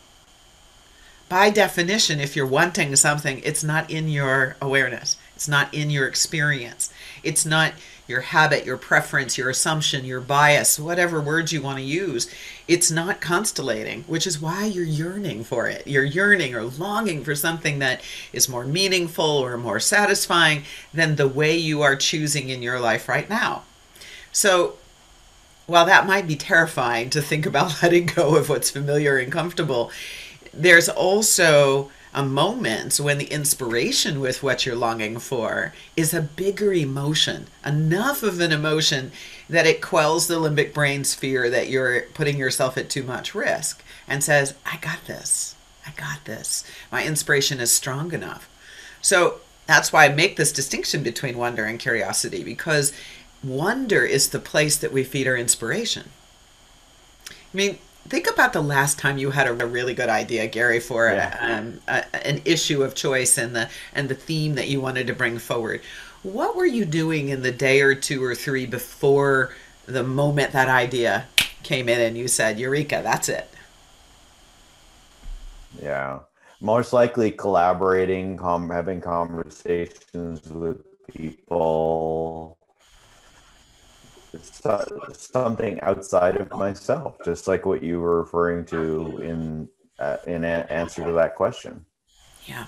By 1.28 1.50
definition, 1.50 2.20
if 2.20 2.36
you're 2.36 2.46
wanting 2.46 2.94
something, 2.96 3.40
it's 3.44 3.64
not 3.64 3.90
in 3.90 4.08
your 4.08 4.56
awareness, 4.62 5.16
it's 5.34 5.48
not 5.48 5.72
in 5.74 5.90
your 5.90 6.06
experience, 6.06 6.85
it's 7.26 7.44
not 7.44 7.72
your 8.08 8.20
habit, 8.20 8.64
your 8.64 8.76
preference, 8.76 9.36
your 9.36 9.50
assumption, 9.50 10.04
your 10.04 10.20
bias, 10.20 10.78
whatever 10.78 11.20
words 11.20 11.52
you 11.52 11.60
want 11.60 11.78
to 11.78 11.84
use. 11.84 12.32
It's 12.68 12.90
not 12.90 13.20
constellating, 13.20 14.04
which 14.04 14.26
is 14.26 14.40
why 14.40 14.66
you're 14.66 14.84
yearning 14.84 15.42
for 15.42 15.66
it. 15.66 15.86
You're 15.86 16.04
yearning 16.04 16.54
or 16.54 16.62
longing 16.62 17.24
for 17.24 17.34
something 17.34 17.80
that 17.80 18.00
is 18.32 18.48
more 18.48 18.64
meaningful 18.64 19.24
or 19.24 19.58
more 19.58 19.80
satisfying 19.80 20.62
than 20.94 21.16
the 21.16 21.28
way 21.28 21.56
you 21.56 21.82
are 21.82 21.96
choosing 21.96 22.48
in 22.48 22.62
your 22.62 22.78
life 22.78 23.08
right 23.08 23.28
now. 23.28 23.64
So, 24.30 24.76
while 25.66 25.86
that 25.86 26.06
might 26.06 26.28
be 26.28 26.36
terrifying 26.36 27.10
to 27.10 27.20
think 27.20 27.44
about 27.44 27.78
letting 27.82 28.06
go 28.06 28.36
of 28.36 28.48
what's 28.48 28.70
familiar 28.70 29.18
and 29.18 29.32
comfortable, 29.32 29.90
there's 30.54 30.88
also 30.88 31.90
a 32.14 32.24
moment 32.24 32.98
when 32.98 33.18
the 33.18 33.26
inspiration 33.26 34.20
with 34.20 34.42
what 34.42 34.64
you're 34.64 34.74
longing 34.74 35.18
for 35.18 35.72
is 35.96 36.14
a 36.14 36.22
bigger 36.22 36.72
emotion, 36.72 37.46
enough 37.64 38.22
of 38.22 38.40
an 38.40 38.52
emotion 38.52 39.12
that 39.48 39.66
it 39.66 39.82
quells 39.82 40.26
the 40.26 40.36
limbic 40.36 40.72
brain's 40.72 41.14
fear 41.14 41.50
that 41.50 41.68
you're 41.68 42.02
putting 42.14 42.38
yourself 42.38 42.78
at 42.78 42.88
too 42.88 43.02
much 43.02 43.34
risk 43.34 43.84
and 44.08 44.24
says, 44.24 44.54
I 44.64 44.78
got 44.78 45.04
this. 45.06 45.54
I 45.86 45.92
got 45.96 46.24
this. 46.24 46.64
My 46.90 47.04
inspiration 47.04 47.60
is 47.60 47.70
strong 47.70 48.12
enough. 48.12 48.48
So 49.00 49.40
that's 49.66 49.92
why 49.92 50.06
I 50.06 50.08
make 50.08 50.36
this 50.36 50.52
distinction 50.52 51.02
between 51.02 51.38
wonder 51.38 51.64
and 51.64 51.78
curiosity 51.78 52.42
because 52.42 52.92
wonder 53.44 54.04
is 54.04 54.30
the 54.30 54.38
place 54.38 54.76
that 54.76 54.92
we 54.92 55.04
feed 55.04 55.28
our 55.28 55.36
inspiration. 55.36 56.10
I 57.28 57.56
mean, 57.56 57.78
think 58.06 58.28
about 58.30 58.52
the 58.52 58.62
last 58.62 58.98
time 58.98 59.18
you 59.18 59.30
had 59.30 59.46
a 59.46 59.52
really 59.52 59.94
good 59.94 60.08
idea, 60.08 60.46
Garry, 60.46 60.80
for 60.80 61.08
yeah. 61.08 61.36
a, 61.40 61.58
um, 61.58 61.80
a, 61.88 62.26
an 62.26 62.42
issue 62.44 62.82
of 62.82 62.94
choice 62.94 63.38
and 63.38 63.54
the 63.54 63.68
and 63.94 64.08
the 64.08 64.14
theme 64.14 64.54
that 64.54 64.68
you 64.68 64.80
wanted 64.80 65.06
to 65.06 65.12
bring 65.12 65.38
forward. 65.38 65.80
What 66.22 66.56
were 66.56 66.66
you 66.66 66.84
doing 66.84 67.28
in 67.28 67.42
the 67.42 67.52
day 67.52 67.80
or 67.80 67.94
two 67.94 68.22
or 68.24 68.34
three 68.34 68.66
before 68.66 69.54
the 69.86 70.02
moment 70.02 70.52
that 70.52 70.68
idea 70.68 71.26
came 71.62 71.88
in 71.88 72.00
and 72.00 72.16
you 72.16 72.28
said, 72.28 72.58
"Eureka, 72.58 73.00
that's 73.02 73.28
it"? 73.28 73.48
Yeah, 75.80 76.20
most 76.60 76.92
likely 76.92 77.30
collaborating, 77.30 78.36
com- 78.36 78.70
having 78.70 79.00
conversations 79.00 80.48
with 80.48 80.84
people 81.08 82.55
something 84.42 85.80
outside 85.80 86.36
of 86.36 86.50
myself, 86.50 87.16
just 87.24 87.48
like 87.48 87.66
what 87.66 87.82
you 87.82 88.00
were 88.00 88.20
referring 88.20 88.64
to 88.66 89.18
in 89.18 89.68
uh, 89.98 90.18
in 90.26 90.44
a- 90.44 90.66
answer 90.68 91.04
to 91.04 91.12
that 91.12 91.34
question. 91.34 91.84
Yeah. 92.46 92.66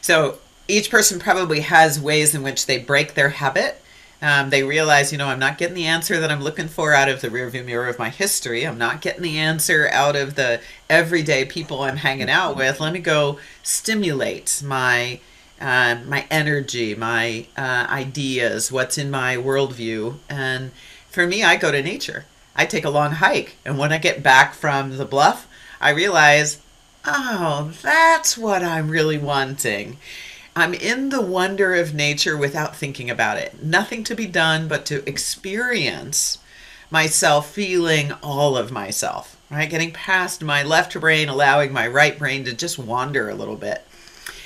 So 0.00 0.38
each 0.68 0.90
person 0.90 1.18
probably 1.18 1.60
has 1.60 2.00
ways 2.00 2.34
in 2.34 2.42
which 2.42 2.66
they 2.66 2.78
break 2.78 3.14
their 3.14 3.30
habit. 3.30 3.80
Um, 4.22 4.48
they 4.48 4.62
realize, 4.62 5.12
you 5.12 5.18
know, 5.18 5.26
I'm 5.26 5.38
not 5.38 5.58
getting 5.58 5.74
the 5.74 5.86
answer 5.86 6.18
that 6.18 6.30
I'm 6.30 6.40
looking 6.40 6.68
for 6.68 6.94
out 6.94 7.10
of 7.10 7.20
the 7.20 7.28
rearview 7.28 7.64
mirror 7.64 7.88
of 7.88 7.98
my 7.98 8.08
history. 8.08 8.66
I'm 8.66 8.78
not 8.78 9.02
getting 9.02 9.22
the 9.22 9.36
answer 9.36 9.88
out 9.92 10.16
of 10.16 10.34
the 10.34 10.60
everyday 10.88 11.44
people 11.44 11.82
I'm 11.82 11.98
hanging 11.98 12.30
out 12.30 12.56
with. 12.56 12.80
Let 12.80 12.94
me 12.94 13.00
go 13.00 13.38
stimulate 13.62 14.62
my 14.64 15.20
uh, 15.60 15.96
my 16.06 16.26
energy, 16.30 16.94
my 16.94 17.46
uh, 17.56 17.86
ideas, 17.88 18.72
what's 18.72 18.98
in 18.98 19.10
my 19.10 19.36
worldview. 19.36 20.16
And 20.28 20.72
for 21.10 21.26
me, 21.26 21.42
I 21.42 21.56
go 21.56 21.70
to 21.70 21.82
nature. 21.82 22.24
I 22.56 22.66
take 22.66 22.84
a 22.84 22.90
long 22.90 23.12
hike. 23.12 23.56
And 23.64 23.78
when 23.78 23.92
I 23.92 23.98
get 23.98 24.22
back 24.22 24.54
from 24.54 24.96
the 24.96 25.04
bluff, 25.04 25.48
I 25.80 25.90
realize, 25.90 26.60
oh, 27.04 27.72
that's 27.82 28.38
what 28.38 28.62
I'm 28.62 28.90
really 28.90 29.18
wanting. 29.18 29.98
I'm 30.56 30.72
in 30.72 31.08
the 31.08 31.20
wonder 31.20 31.74
of 31.74 31.94
nature 31.94 32.36
without 32.36 32.76
thinking 32.76 33.10
about 33.10 33.38
it. 33.38 33.62
Nothing 33.62 34.04
to 34.04 34.14
be 34.14 34.26
done 34.26 34.68
but 34.68 34.86
to 34.86 35.08
experience 35.08 36.38
myself 36.90 37.50
feeling 37.50 38.12
all 38.22 38.56
of 38.56 38.70
myself, 38.70 39.36
right? 39.50 39.68
Getting 39.68 39.90
past 39.90 40.44
my 40.44 40.62
left 40.62 40.98
brain, 41.00 41.28
allowing 41.28 41.72
my 41.72 41.88
right 41.88 42.16
brain 42.16 42.44
to 42.44 42.54
just 42.54 42.78
wander 42.78 43.28
a 43.28 43.34
little 43.34 43.56
bit. 43.56 43.84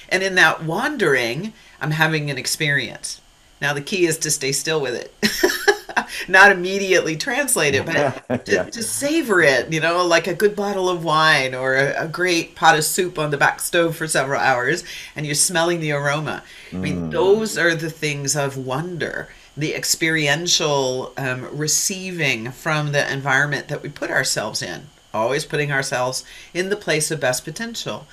And 0.09 0.23
in 0.23 0.35
that 0.37 0.65
wandering, 0.65 1.53
I'm 1.81 1.93
having 1.93 2.31
an 2.31 2.39
experience. 2.39 3.21
Now, 3.61 3.75
the 3.75 3.81
key 3.81 4.07
is 4.07 4.19
to 4.19 4.31
stay 4.31 4.53
still 4.53 4.81
with 4.81 4.95
it, 4.95 6.09
not 6.29 6.53
immediately 6.53 7.17
translate 7.17 7.75
it, 7.75 7.85
but 7.85 8.45
to, 8.45 8.53
yeah. 8.53 8.63
to, 8.65 8.83
savor 8.85 9.43
it, 9.43 9.73
you 9.73 9.81
know, 9.81 10.07
like 10.07 10.29
a 10.29 10.35
good 10.35 10.55
bottle 10.55 10.89
of 10.89 11.03
wine 11.03 11.55
or 11.55 11.75
a, 11.75 12.05
a, 12.05 12.09
great 12.09 12.55
pot 12.55 12.79
of 12.79 12.85
soup 12.85 13.19
on 13.19 13.31
the 13.31 13.37
back 13.37 13.61
stove 13.61 13.97
for 13.97 14.07
several 14.07 14.41
hours, 14.41 14.85
and 15.17 15.27
you're 15.27 15.35
smelling 15.35 15.81
the 15.81 15.91
aroma. 15.91 16.45
Mm. 16.71 16.77
I 16.77 16.81
mean, 16.81 16.97
mm. 16.97 17.11
those 17.11 17.59
are 17.59 17.75
the 17.75 17.91
things 17.91 18.37
of 18.37 18.57
wonder, 18.57 19.29
the 19.57 19.75
experiential 19.75 21.13
um, 21.17 21.49
receiving 21.57 22.53
from 22.53 22.93
the 22.93 23.13
environment 23.13 23.67
that 23.69 23.83
we 23.83 23.89
put 23.89 24.11
ourselves 24.11 24.63
in, 24.63 24.87
always 25.13 25.45
putting 25.45 25.73
ourselves 25.73 26.23
in 26.55 26.69
the 26.69 26.77
place 26.77 27.11
of 27.11 27.19
best 27.19 27.45
potential. 27.45 28.07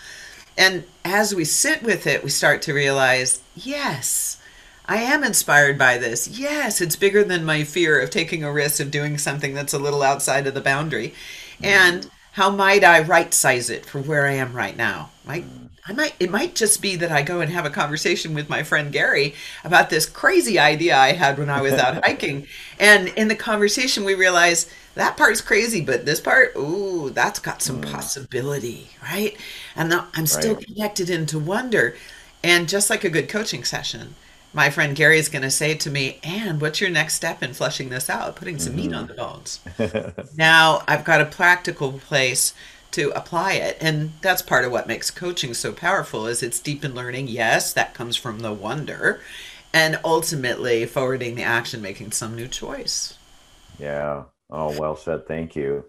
And 0.57 0.85
as 1.03 1.35
we 1.35 1.45
sit 1.45 1.83
with 1.83 2.07
it, 2.07 2.23
we 2.23 2.29
start 2.29 2.61
to 2.63 2.73
realize 2.73 3.41
yes, 3.55 4.41
I 4.87 4.97
am 4.97 5.23
inspired 5.23 5.77
by 5.77 5.97
this. 5.97 6.27
Yes, 6.27 6.79
it's 6.79 6.95
bigger 6.95 7.23
than 7.23 7.43
my 7.43 7.63
fear 7.63 7.99
of 7.99 8.09
taking 8.09 8.43
a 8.43 8.51
risk 8.51 8.79
of 8.79 8.91
doing 8.91 9.17
something 9.17 9.53
that's 9.53 9.73
a 9.73 9.79
little 9.79 10.03
outside 10.03 10.47
of 10.47 10.53
the 10.53 10.61
boundary. 10.61 11.09
Mm-hmm. 11.09 11.65
And 11.65 12.11
how 12.33 12.49
might 12.49 12.83
I 12.83 13.01
right 13.01 13.33
size 13.33 13.69
it 13.69 13.85
for 13.85 13.99
where 14.01 14.27
I 14.27 14.33
am 14.33 14.53
right 14.53 14.75
now? 14.75 15.11
Might 15.25 15.45
I 15.87 15.93
might 15.93 16.15
it 16.19 16.31
might 16.31 16.55
just 16.55 16.81
be 16.81 16.95
that 16.97 17.11
I 17.11 17.21
go 17.21 17.41
and 17.41 17.51
have 17.51 17.65
a 17.65 17.69
conversation 17.69 18.33
with 18.33 18.49
my 18.49 18.63
friend 18.63 18.91
Garry 18.91 19.35
about 19.63 19.89
this 19.89 20.05
crazy 20.05 20.57
idea 20.57 20.97
I 20.97 21.13
had 21.13 21.37
when 21.37 21.49
I 21.49 21.61
was 21.61 21.73
out 21.73 22.03
hiking. 22.05 22.47
And 22.79 23.09
in 23.09 23.27
the 23.27 23.35
conversation 23.35 24.03
we 24.03 24.15
realize 24.15 24.69
that 24.95 25.17
part's 25.17 25.41
crazy, 25.41 25.81
but 25.81 26.05
this 26.05 26.21
part, 26.21 26.55
ooh, 26.55 27.09
that's 27.09 27.39
got 27.39 27.61
some 27.61 27.81
mm. 27.81 27.91
possibility, 27.91 28.89
right? 29.03 29.37
And 29.75 29.93
I'm 29.93 30.25
still 30.25 30.55
right. 30.55 30.65
connected 30.65 31.09
into 31.09 31.37
wonder. 31.37 31.95
And 32.43 32.69
just 32.69 32.89
like 32.89 33.03
a 33.03 33.09
good 33.09 33.27
coaching 33.27 33.63
session, 33.63 34.15
my 34.53 34.69
friend 34.69 34.95
Garry 34.95 35.19
is 35.19 35.27
going 35.27 35.41
to 35.41 35.51
say 35.51 35.75
to 35.75 35.89
me, 35.89 36.19
"And 36.23 36.61
what's 36.61 36.79
your 36.79 36.89
next 36.89 37.15
step 37.15 37.43
in 37.43 37.53
flushing 37.53 37.89
this 37.89 38.09
out, 38.09 38.37
putting 38.37 38.57
some 38.57 38.73
mm-hmm. 38.73 38.89
meat 38.89 38.95
on 38.95 39.07
the 39.07 39.13
bones?" 39.13 39.59
now 40.37 40.81
I've 40.87 41.03
got 41.03 41.21
a 41.21 41.25
practical 41.25 41.91
place 41.93 42.53
to 42.91 43.09
apply 43.09 43.53
it, 43.53 43.77
and 43.81 44.13
that's 44.21 44.41
part 44.41 44.63
of 44.63 44.71
what 44.71 44.87
makes 44.87 45.11
coaching 45.11 45.53
so 45.53 45.73
powerful. 45.73 46.25
Is 46.25 46.41
it's 46.41 46.59
deep 46.59 46.85
in 46.85 46.95
learning. 46.95 47.27
Yes, 47.27 47.73
that 47.73 47.93
comes 47.93 48.15
from 48.15 48.39
the 48.39 48.53
wonder, 48.53 49.19
and 49.73 49.99
ultimately 50.05 50.85
forwarding 50.85 51.35
the 51.35 51.43
action, 51.43 51.81
making 51.81 52.11
some 52.11 52.33
new 52.33 52.47
choice. 52.47 53.17
Yeah. 53.77 54.23
Oh, 54.55 54.79
well 54.79 54.95
said. 54.95 55.27
Thank 55.27 55.55
you. 55.55 55.85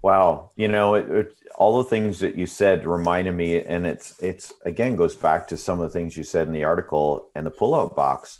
Wow. 0.00 0.52
You 0.54 0.68
know, 0.68 0.94
it, 0.94 1.10
it, 1.10 1.34
all 1.56 1.82
the 1.82 1.90
things 1.90 2.20
that 2.20 2.36
you 2.36 2.46
said 2.46 2.86
reminded 2.86 3.32
me, 3.32 3.62
and 3.62 3.86
it's 3.86 4.18
it's 4.20 4.52
again 4.64 4.96
goes 4.96 5.16
back 5.16 5.48
to 5.48 5.56
some 5.56 5.80
of 5.80 5.92
the 5.92 5.98
things 5.98 6.16
you 6.16 6.22
said 6.22 6.46
in 6.46 6.52
the 6.52 6.64
article 6.64 7.28
and 7.34 7.44
the 7.44 7.50
pullout 7.50 7.96
box. 7.96 8.38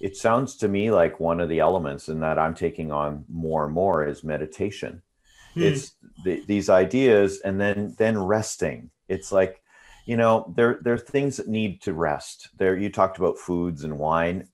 It 0.00 0.16
sounds 0.16 0.56
to 0.56 0.68
me 0.68 0.90
like 0.90 1.18
one 1.18 1.40
of 1.40 1.48
the 1.48 1.60
elements, 1.60 2.08
and 2.08 2.22
that 2.22 2.38
I'm 2.38 2.54
taking 2.54 2.92
on 2.92 3.24
more 3.28 3.64
and 3.64 3.74
more 3.74 4.06
is 4.06 4.22
meditation. 4.22 5.02
Hmm. 5.54 5.62
It's 5.62 5.92
the, 6.24 6.44
these 6.46 6.68
ideas, 6.68 7.40
and 7.40 7.58
then 7.58 7.94
then 7.98 8.18
resting. 8.18 8.90
It's 9.08 9.32
like, 9.32 9.62
you 10.06 10.16
know, 10.16 10.52
there 10.56 10.78
there 10.82 10.94
are 10.94 10.98
things 10.98 11.38
that 11.38 11.48
need 11.48 11.80
to 11.82 11.94
rest. 11.94 12.50
There, 12.58 12.76
you 12.76 12.90
talked 12.90 13.18
about 13.18 13.38
foods 13.38 13.82
and 13.82 13.98
wine 13.98 14.46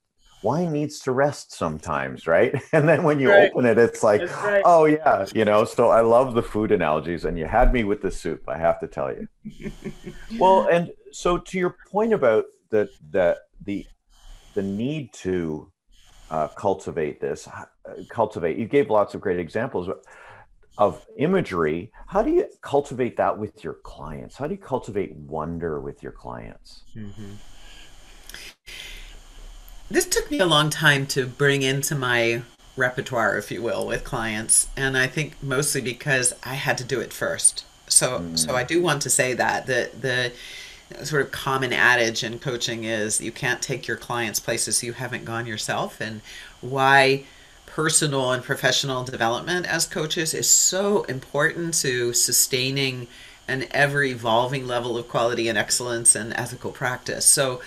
wine 0.42 0.72
needs 0.72 1.00
to 1.00 1.12
rest 1.12 1.52
sometimes, 1.52 2.26
right? 2.26 2.54
And 2.72 2.88
then 2.88 3.02
when 3.02 3.18
you 3.20 3.30
right. 3.30 3.50
open 3.50 3.64
it, 3.66 3.78
it's 3.78 4.02
like, 4.02 4.20
right. 4.42 4.62
oh 4.64 4.84
yeah, 4.84 5.26
you 5.34 5.44
know. 5.44 5.64
So 5.64 5.88
I 5.88 6.02
love 6.02 6.34
the 6.34 6.42
food 6.42 6.72
analogies, 6.72 7.24
and 7.24 7.38
you 7.38 7.46
had 7.46 7.72
me 7.72 7.84
with 7.84 8.02
the 8.02 8.10
soup. 8.10 8.42
I 8.48 8.58
have 8.58 8.78
to 8.80 8.86
tell 8.86 9.10
you. 9.12 9.28
well, 10.38 10.68
and 10.70 10.90
so 11.12 11.38
to 11.38 11.58
your 11.58 11.76
point 11.90 12.12
about 12.12 12.44
the 12.70 12.88
the 13.10 13.38
the 13.64 13.86
the 14.54 14.62
need 14.62 15.12
to 15.14 15.72
uh, 16.30 16.48
cultivate 16.48 17.20
this, 17.20 17.48
uh, 17.48 17.64
cultivate. 18.08 18.58
You 18.58 18.66
gave 18.66 18.90
lots 18.90 19.14
of 19.14 19.20
great 19.20 19.38
examples 19.38 19.88
of 20.78 21.06
imagery. 21.18 21.90
How 22.06 22.22
do 22.22 22.30
you 22.30 22.46
cultivate 22.60 23.16
that 23.16 23.38
with 23.38 23.64
your 23.64 23.74
clients? 23.84 24.36
How 24.36 24.46
do 24.46 24.54
you 24.54 24.60
cultivate 24.60 25.14
wonder 25.16 25.80
with 25.80 26.02
your 26.02 26.12
clients? 26.12 26.82
Mm-hmm 26.94 27.34
this 29.90 30.06
took 30.06 30.30
me 30.30 30.38
a 30.38 30.46
long 30.46 30.70
time 30.70 31.06
to 31.08 31.26
bring 31.26 31.62
into 31.62 31.94
my 31.94 32.42
repertoire, 32.76 33.38
if 33.38 33.50
you 33.50 33.62
will, 33.62 33.86
with 33.86 34.04
clients, 34.04 34.68
and 34.76 34.96
I 34.96 35.06
think 35.06 35.34
mostly 35.42 35.80
because 35.80 36.34
I 36.44 36.54
had 36.54 36.76
to 36.78 36.84
do 36.84 37.00
it 37.00 37.12
first. 37.12 37.64
So, 37.86 38.20
mm. 38.20 38.38
so 38.38 38.54
I 38.54 38.64
do 38.64 38.82
want 38.82 39.02
to 39.02 39.10
say 39.10 39.34
that 39.34 39.66
the 39.66 39.90
the 39.98 40.32
sort 41.04 41.22
of 41.22 41.32
common 41.32 41.72
adage 41.72 42.22
in 42.22 42.38
coaching 42.38 42.84
is 42.84 43.20
you 43.20 43.32
can't 43.32 43.60
take 43.60 43.88
your 43.88 43.96
clients 43.96 44.38
places 44.38 44.84
you 44.84 44.92
haven't 44.92 45.24
gone 45.24 45.46
yourself, 45.46 46.00
and 46.00 46.20
why 46.60 47.24
personal 47.66 48.32
and 48.32 48.42
professional 48.42 49.04
development 49.04 49.66
as 49.66 49.86
coaches 49.86 50.32
is 50.32 50.48
so 50.48 51.02
important 51.04 51.74
to 51.74 52.12
sustaining 52.12 53.06
an 53.48 53.66
ever 53.70 54.02
evolving 54.02 54.66
level 54.66 54.96
of 54.96 55.08
quality 55.08 55.48
and 55.48 55.58
excellence 55.58 56.14
and 56.14 56.32
ethical 56.34 56.72
practice. 56.72 57.26
So 57.26 57.60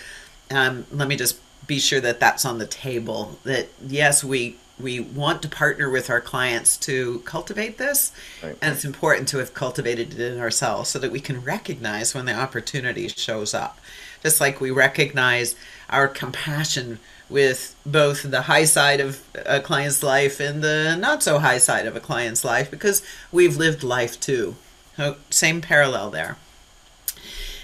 um, 0.52 0.86
let 0.92 1.08
me 1.08 1.16
just 1.16 1.38
be 1.68 1.80
sure 1.80 2.00
that 2.02 2.20
that's 2.20 2.46
on 2.46 2.58
the 2.58 2.68
table. 2.68 3.40
That 3.44 3.68
yes, 3.86 4.24
we 4.24 4.58
we 4.80 5.00
want 5.00 5.42
to 5.42 5.50
partner 5.50 5.90
with 5.90 6.10
our 6.10 6.22
clients 6.22 6.78
to 6.78 7.20
cultivate 7.26 7.78
this, 7.78 8.12
right. 8.42 8.58
and 8.62 8.74
it's 8.74 8.86
important 8.86 9.28
to 9.30 9.38
have 9.40 9.54
cultivated 9.54 10.14
it 10.14 10.34
in 10.34 10.40
ourselves 10.40 10.90
so 10.90 11.00
that 11.00 11.12
we 11.12 11.20
can 11.20 11.44
recognize 11.44 12.16
when 12.16 12.26
the 12.26 12.34
opportunity 12.34 13.08
shows 13.10 13.54
up. 13.54 13.78
Just 14.24 14.40
like 14.40 14.62
we 14.62 14.72
recognize 14.72 15.56
our 15.90 16.08
compassion 16.08 17.00
with 17.30 17.76
both 17.86 18.24
the 18.24 18.44
high 18.44 18.66
side 18.66 19.00
of 19.00 19.22
a 19.46 19.60
client's 19.60 20.02
life 20.02 20.40
and 20.40 20.64
the 20.64 20.96
not 20.96 21.22
so 21.22 21.40
high 21.40 21.60
side 21.60 21.86
of 21.86 21.96
a 21.96 22.00
client's 22.00 22.44
life 22.44 22.72
because 22.72 23.04
we've 23.32 23.56
lived 23.56 23.84
life 23.84 24.20
too. 24.20 24.56
So 24.98 25.18
same 25.30 25.62
parallel 25.62 26.10
there. 26.10 26.38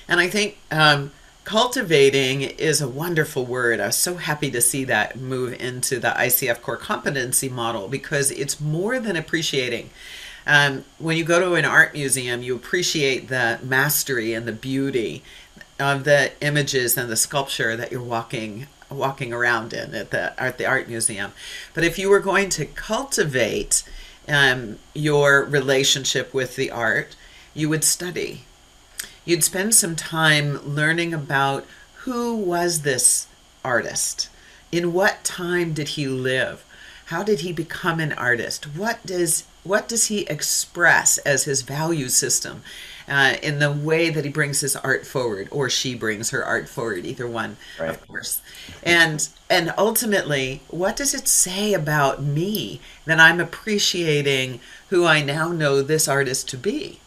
And 0.07 0.19
I 0.19 0.29
think 0.29 0.57
um, 0.71 1.11
cultivating 1.45 2.41
is 2.41 2.81
a 2.81 2.87
wonderful 2.87 3.45
word. 3.45 3.79
I 3.79 3.87
was 3.87 3.95
so 3.95 4.15
happy 4.15 4.51
to 4.51 4.59
see 4.59 4.83
that 4.85 5.15
move 5.15 5.53
into 5.53 5.99
the 5.99 6.09
ICF 6.09 6.61
core 6.61 6.75
competency 6.75 7.47
model 7.47 7.87
because 7.87 8.31
it's 8.31 8.59
more 8.59 8.99
than 8.99 9.15
appreciating. 9.15 9.91
Um, 10.47 10.83
when 10.97 11.17
you 11.17 11.23
go 11.23 11.39
to 11.39 11.53
an 11.53 11.63
art 11.63 11.93
museum, 11.93 12.41
you 12.41 12.55
appreciate 12.55 13.29
the 13.29 13.59
mastery 13.63 14.33
and 14.33 14.47
the 14.47 14.51
beauty 14.51 15.23
of 15.79 16.03
the 16.03 16.31
images 16.41 16.97
and 16.97 17.09
the 17.09 17.15
sculpture 17.15 17.77
that 17.77 17.91
you're 17.91 18.01
walking 18.01 18.67
walking 18.89 19.33
around 19.33 19.73
in 19.73 19.95
at 19.95 20.11
the 20.11 20.33
the 20.57 20.65
art 20.65 20.87
museum. 20.87 21.31
But 21.73 21.83
if 21.83 21.97
you 21.97 22.09
were 22.09 22.19
going 22.19 22.49
to 22.49 22.65
cultivate 22.65 23.83
um, 24.27 24.79
your 24.93 25.43
relationship 25.43 26.33
with 26.33 26.55
the 26.55 26.71
art, 26.71 27.15
you 27.53 27.69
would 27.69 27.83
study. 27.83 28.45
You'd 29.25 29.43
spend 29.43 29.73
some 29.73 29.95
time 29.95 30.63
learning 30.63 31.13
about 31.13 31.65
who 32.03 32.35
was 32.35 32.81
this 32.83 33.27
artist? 33.63 34.29
In 34.71 34.93
what 34.93 35.23
time 35.23 35.73
did 35.73 35.89
he 35.89 36.07
live? 36.07 36.63
How 37.05 37.23
did 37.23 37.39
he 37.39 37.51
become 37.51 37.99
an 37.99 38.13
artist? 38.13 38.65
What 38.75 39.05
does 39.05 39.43
what 39.63 39.87
does 39.87 40.07
he 40.07 40.21
express 40.27 41.17
as 41.19 41.45
his 41.45 41.63
value 41.63 42.07
system 42.07 42.61
uh, 43.07 43.35
in 43.41 43.57
the 43.57 43.71
way 43.71 44.11
that 44.11 44.25
he 44.25 44.31
brings 44.31 44.61
his 44.61 44.75
art 44.75 45.05
forward, 45.05 45.47
or 45.51 45.69
she 45.69 45.95
brings 45.95 46.29
her 46.29 46.43
art 46.43 46.69
forward, 46.69 47.05
either 47.05 47.27
one, 47.27 47.57
right. 47.79 47.89
of 47.89 48.07
course. 48.07 48.41
And 48.83 49.27
and 49.49 49.73
ultimately, 49.77 50.61
what 50.69 50.95
does 50.95 51.13
it 51.13 51.27
say 51.27 51.73
about 51.73 52.21
me 52.21 52.79
that 53.05 53.19
I'm 53.19 53.39
appreciating 53.39 54.59
who 54.89 55.05
I 55.05 55.23
now 55.23 55.49
know 55.51 55.81
this 55.81 56.07
artist 56.07 56.47
to 56.49 56.57
be? 56.57 56.99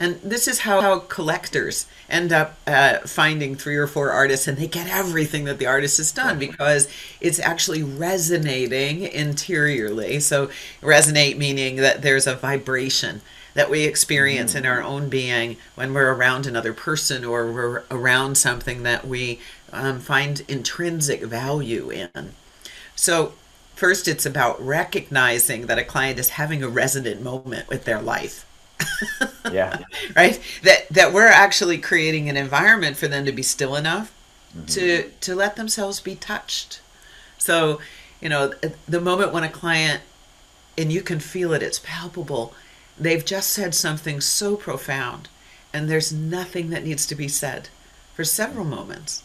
And 0.00 0.18
this 0.22 0.48
is 0.48 0.60
how, 0.60 0.80
how 0.80 1.00
collectors 1.00 1.84
end 2.08 2.32
up 2.32 2.56
uh, 2.66 3.00
finding 3.00 3.54
three 3.54 3.76
or 3.76 3.86
four 3.86 4.10
artists 4.10 4.48
and 4.48 4.56
they 4.56 4.66
get 4.66 4.88
everything 4.88 5.44
that 5.44 5.58
the 5.58 5.66
artist 5.66 5.98
has 5.98 6.10
done 6.10 6.38
because 6.38 6.88
it's 7.20 7.38
actually 7.38 7.82
resonating 7.82 9.02
interiorly. 9.02 10.18
So, 10.20 10.48
resonate 10.80 11.36
meaning 11.36 11.76
that 11.76 12.00
there's 12.00 12.26
a 12.26 12.34
vibration 12.34 13.20
that 13.52 13.68
we 13.68 13.84
experience 13.84 14.54
in 14.54 14.64
our 14.64 14.82
own 14.82 15.10
being 15.10 15.58
when 15.74 15.92
we're 15.92 16.14
around 16.14 16.46
another 16.46 16.72
person 16.72 17.22
or 17.22 17.52
we're 17.52 17.82
around 17.90 18.38
something 18.38 18.84
that 18.84 19.06
we 19.06 19.38
um, 19.70 20.00
find 20.00 20.42
intrinsic 20.48 21.24
value 21.24 21.90
in. 21.90 22.32
So, 22.96 23.34
first, 23.74 24.08
it's 24.08 24.24
about 24.24 24.64
recognizing 24.64 25.66
that 25.66 25.78
a 25.78 25.84
client 25.84 26.18
is 26.18 26.30
having 26.30 26.62
a 26.62 26.68
resonant 26.68 27.20
moment 27.20 27.68
with 27.68 27.84
their 27.84 28.00
life 28.00 28.46
yeah. 29.52 29.78
right. 30.16 30.40
That 30.62 30.88
that 30.90 31.12
we're 31.12 31.28
actually 31.28 31.78
creating 31.78 32.28
an 32.28 32.36
environment 32.36 32.96
for 32.96 33.08
them 33.08 33.24
to 33.24 33.32
be 33.32 33.42
still 33.42 33.76
enough 33.76 34.12
mm-hmm. 34.54 34.66
to 34.66 35.10
to 35.20 35.34
let 35.34 35.56
themselves 35.56 36.00
be 36.00 36.14
touched. 36.14 36.80
So, 37.38 37.80
you 38.20 38.28
know, 38.28 38.52
the 38.86 39.00
moment 39.00 39.32
when 39.32 39.44
a 39.44 39.48
client 39.48 40.02
and 40.76 40.92
you 40.92 41.02
can 41.02 41.20
feel 41.20 41.52
it, 41.52 41.62
it's 41.62 41.80
palpable. 41.82 42.54
They've 42.98 43.24
just 43.24 43.50
said 43.50 43.74
something 43.74 44.20
so 44.20 44.56
profound 44.56 45.28
and 45.72 45.88
there's 45.88 46.12
nothing 46.12 46.70
that 46.70 46.84
needs 46.84 47.06
to 47.06 47.14
be 47.14 47.28
said 47.28 47.68
for 48.14 48.24
several 48.24 48.64
moments 48.64 49.22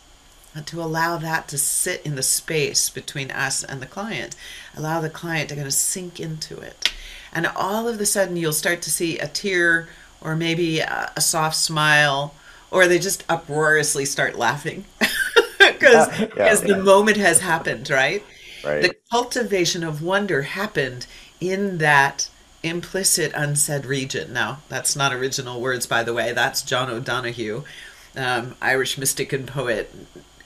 to 0.65 0.81
allow 0.81 1.17
that 1.17 1.49
to 1.49 1.57
sit 1.57 2.01
in 2.05 2.15
the 2.15 2.23
space 2.23 2.89
between 2.89 3.29
us 3.31 3.63
and 3.63 3.81
the 3.81 3.85
client 3.85 4.35
allow 4.75 5.01
the 5.01 5.09
client 5.09 5.49
to 5.49 5.55
kind 5.55 5.67
of 5.67 5.73
sink 5.73 6.19
into 6.19 6.57
it 6.59 6.93
and 7.33 7.45
all 7.45 7.89
of 7.89 7.99
a 7.99 8.05
sudden 8.05 8.37
you'll 8.37 8.53
start 8.53 8.81
to 8.81 8.91
see 8.91 9.19
a 9.19 9.27
tear 9.27 9.89
or 10.25 10.35
maybe 10.35 10.79
a, 10.79 11.11
a 11.15 11.21
soft 11.21 11.55
smile 11.55 12.33
or 12.71 12.87
they 12.87 12.99
just 12.99 13.23
uproariously 13.29 14.05
start 14.05 14.35
laughing. 14.35 14.85
Because 15.57 16.07
yeah, 16.19 16.27
yeah, 16.37 16.55
the 16.55 16.77
moment 16.77 17.17
has 17.17 17.39
happened 17.39 17.89
right? 17.89 18.23
right. 18.63 18.83
The 18.83 18.95
cultivation 19.11 19.83
of 19.83 20.01
wonder 20.01 20.43
happened 20.43 21.07
in 21.41 21.79
that 21.79 22.29
implicit 22.63 23.31
unsaid 23.33 23.85
region. 23.85 24.31
Now 24.31 24.59
that's 24.69 24.95
not 24.95 25.11
original 25.13 25.59
words 25.59 25.85
by 25.87 26.03
the 26.03 26.13
way. 26.13 26.33
That's 26.33 26.61
john 26.61 26.89
o'donohue 26.89 27.63
um, 28.17 28.55
irish 28.61 28.97
mystic 28.97 29.33
and 29.33 29.47
poet 29.47 29.93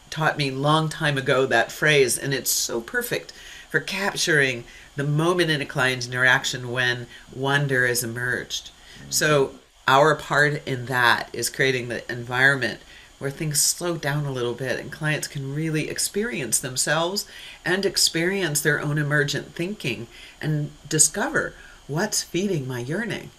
taught 0.09 0.37
me 0.37 0.51
long 0.51 0.89
time 0.89 1.17
ago 1.17 1.45
that 1.45 1.71
phrase 1.71 2.17
and 2.17 2.33
it's 2.33 2.49
so 2.49 2.81
perfect 2.81 3.31
for 3.69 3.79
capturing 3.79 4.63
the 4.95 5.03
moment 5.03 5.51
in 5.51 5.61
a 5.61 5.65
client 5.65 6.07
interaction 6.07 6.71
when 6.71 7.05
wonder 7.33 7.85
has 7.85 8.03
emerged. 8.03 8.71
So 9.09 9.51
our 9.89 10.13
part 10.13 10.61
in 10.67 10.85
that 10.85 11.29
is 11.33 11.49
creating 11.49 11.87
the 11.87 12.09
environment 12.11 12.79
where 13.17 13.31
things 13.31 13.59
slow 13.59 13.97
down 13.97 14.23
a 14.23 14.31
little 14.31 14.53
bit 14.53 14.79
and 14.79 14.91
clients 14.91 15.27
can 15.27 15.55
really 15.55 15.89
experience 15.89 16.59
themselves 16.59 17.27
and 17.65 17.85
experience 17.85 18.61
their 18.61 18.79
own 18.79 18.99
emergent 18.99 19.55
thinking 19.55 20.05
and 20.39 20.69
discover 20.87 21.55
what's 21.87 22.21
feeding 22.21 22.67
my 22.67 22.79
yearning. 22.79 23.31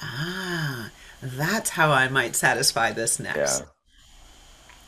Ah, 0.00 0.90
that's 1.22 1.70
how 1.70 1.92
I 1.92 2.08
might 2.08 2.34
satisfy 2.34 2.92
this 2.92 3.20
next. 3.20 3.60
Yeah. 3.60 3.66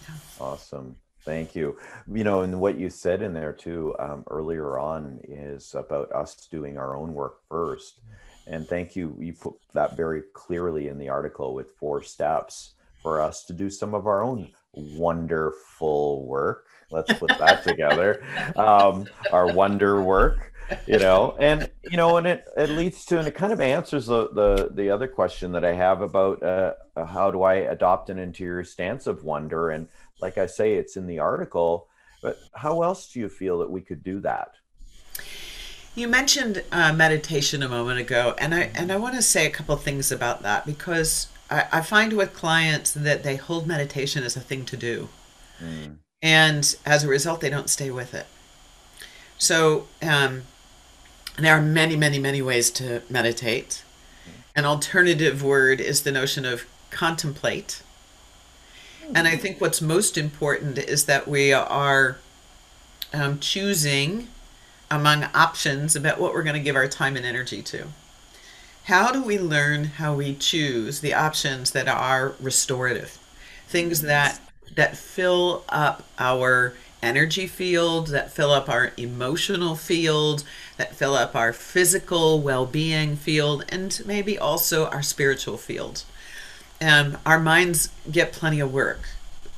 yeah. 0.08 0.14
Awesome. 0.40 0.96
Thank 1.26 1.54
you. 1.54 1.76
You 2.10 2.24
know, 2.24 2.40
and 2.40 2.58
what 2.58 2.78
you 2.78 2.88
said 2.88 3.20
in 3.20 3.34
there 3.34 3.52
too 3.52 3.94
um, 3.98 4.24
earlier 4.28 4.78
on 4.78 5.20
is 5.28 5.74
about 5.74 6.10
us 6.10 6.48
doing 6.50 6.78
our 6.78 6.96
own 6.96 7.12
work 7.12 7.42
first. 7.50 8.00
And 8.46 8.66
thank 8.66 8.96
you. 8.96 9.16
You 9.18 9.34
put 9.34 9.54
that 9.74 9.96
very 9.96 10.22
clearly 10.32 10.88
in 10.88 10.98
the 10.98 11.08
article 11.08 11.54
with 11.54 11.70
four 11.78 12.02
steps 12.02 12.74
for 13.02 13.20
us 13.20 13.44
to 13.44 13.52
do 13.52 13.70
some 13.70 13.94
of 13.94 14.06
our 14.06 14.22
own 14.22 14.50
wonderful 14.72 16.26
work. 16.26 16.66
Let's 16.90 17.12
put 17.14 17.30
that 17.38 17.64
together. 17.64 18.24
Um, 18.56 19.06
our 19.32 19.52
wonder 19.52 20.02
work, 20.02 20.52
you 20.86 20.98
know, 20.98 21.36
and 21.38 21.70
you 21.82 21.96
know, 21.96 22.16
and 22.16 22.26
it 22.26 22.44
it 22.56 22.70
leads 22.70 23.04
to 23.06 23.18
and 23.18 23.26
it 23.26 23.34
kind 23.34 23.52
of 23.52 23.60
answers 23.60 24.06
the 24.06 24.28
the, 24.30 24.70
the 24.72 24.90
other 24.90 25.08
question 25.08 25.52
that 25.52 25.64
I 25.64 25.74
have 25.74 26.02
about 26.02 26.42
uh, 26.42 26.74
how 27.06 27.30
do 27.30 27.42
I 27.42 27.54
adopt 27.54 28.10
an 28.10 28.18
interior 28.18 28.64
stance 28.64 29.06
of 29.06 29.24
wonder 29.24 29.70
and 29.70 29.88
like 30.22 30.38
I 30.38 30.46
say, 30.46 30.74
it's 30.74 30.96
in 30.96 31.06
the 31.06 31.18
article. 31.18 31.88
But 32.22 32.38
how 32.54 32.82
else 32.82 33.12
do 33.12 33.18
you 33.18 33.28
feel 33.28 33.58
that 33.58 33.70
we 33.70 33.80
could 33.80 34.04
do 34.04 34.20
that? 34.20 34.52
You 35.94 36.08
mentioned 36.08 36.62
uh, 36.72 36.92
meditation 36.94 37.62
a 37.62 37.68
moment 37.68 38.00
ago, 38.00 38.34
and 38.38 38.54
I 38.54 38.70
and 38.74 38.90
I 38.90 38.96
want 38.96 39.14
to 39.14 39.22
say 39.22 39.46
a 39.46 39.50
couple 39.50 39.76
things 39.76 40.10
about 40.10 40.42
that 40.42 40.64
because 40.64 41.28
I, 41.50 41.66
I, 41.70 41.80
find 41.82 42.14
with 42.14 42.32
clients 42.32 42.92
that 42.92 43.22
they 43.22 43.36
hold 43.36 43.66
meditation 43.66 44.24
as 44.24 44.34
a 44.34 44.40
thing 44.40 44.64
to 44.66 44.76
do, 44.76 45.10
mm. 45.62 45.96
and 46.22 46.76
as 46.86 47.04
a 47.04 47.08
result, 47.08 47.42
they 47.42 47.50
don't 47.50 47.68
stay 47.68 47.90
with 47.90 48.14
it. 48.14 48.26
So 49.36 49.86
um, 50.00 50.44
there 51.38 51.54
are 51.54 51.60
many, 51.60 51.94
many, 51.94 52.18
many 52.18 52.40
ways 52.40 52.70
to 52.72 53.02
meditate. 53.10 53.84
An 54.56 54.64
alternative 54.64 55.42
word 55.42 55.78
is 55.78 56.04
the 56.04 56.12
notion 56.12 56.46
of 56.46 56.64
contemplate, 56.90 57.82
and 59.14 59.28
I 59.28 59.36
think 59.36 59.60
what's 59.60 59.82
most 59.82 60.16
important 60.16 60.78
is 60.78 61.04
that 61.04 61.28
we 61.28 61.52
are 61.52 62.16
um, 63.12 63.38
choosing 63.40 64.28
among 64.92 65.24
options 65.34 65.96
about 65.96 66.20
what 66.20 66.32
we're 66.32 66.42
going 66.42 66.54
to 66.54 66.60
give 66.60 66.76
our 66.76 66.88
time 66.88 67.16
and 67.16 67.26
energy 67.26 67.62
to. 67.62 67.88
How 68.84 69.12
do 69.12 69.22
we 69.22 69.38
learn 69.38 69.84
how 69.84 70.14
we 70.14 70.34
choose 70.34 71.00
the 71.00 71.14
options 71.14 71.70
that 71.70 71.88
are 71.88 72.34
restorative? 72.40 73.18
Things 73.66 74.02
that 74.02 74.40
that 74.74 74.96
fill 74.96 75.64
up 75.68 76.04
our 76.18 76.74
energy 77.02 77.46
field, 77.46 78.08
that 78.08 78.32
fill 78.32 78.50
up 78.50 78.68
our 78.68 78.92
emotional 78.96 79.76
field, 79.76 80.44
that 80.76 80.94
fill 80.94 81.14
up 81.14 81.34
our 81.34 81.52
physical 81.52 82.40
well-being 82.40 83.16
field 83.16 83.64
and 83.68 84.00
maybe 84.06 84.38
also 84.38 84.86
our 84.86 85.02
spiritual 85.02 85.58
field 85.58 86.04
um, 86.82 87.18
our 87.24 87.38
minds 87.38 87.90
get 88.10 88.32
plenty 88.32 88.60
of 88.60 88.72
work. 88.72 89.00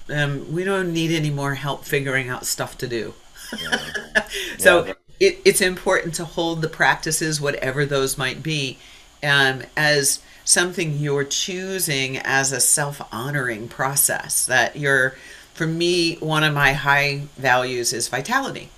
Um, 0.08 0.52
we 0.52 0.64
don't 0.64 0.92
need 0.92 1.10
any 1.10 1.30
more 1.30 1.54
help 1.54 1.84
figuring 1.84 2.28
out 2.28 2.46
stuff 2.46 2.76
to 2.78 2.86
do. 2.86 3.14
Yeah. 3.60 3.80
so 4.58 4.86
yeah. 4.86 4.92
It, 5.20 5.38
it's 5.44 5.60
important 5.60 6.14
to 6.14 6.24
hold 6.24 6.62
the 6.62 6.68
practices, 6.68 7.40
whatever 7.40 7.86
those 7.86 8.18
might 8.18 8.42
be, 8.42 8.78
um, 9.22 9.62
as 9.76 10.20
something 10.44 10.98
you're 10.98 11.24
choosing 11.24 12.18
as 12.18 12.52
a 12.52 12.60
self 12.60 13.00
honoring 13.12 13.68
process. 13.68 14.44
That 14.46 14.76
you're, 14.76 15.16
for 15.54 15.66
me, 15.66 16.16
one 16.16 16.44
of 16.44 16.54
my 16.54 16.72
high 16.72 17.22
values 17.36 17.92
is 17.92 18.08
vitality. 18.08 18.70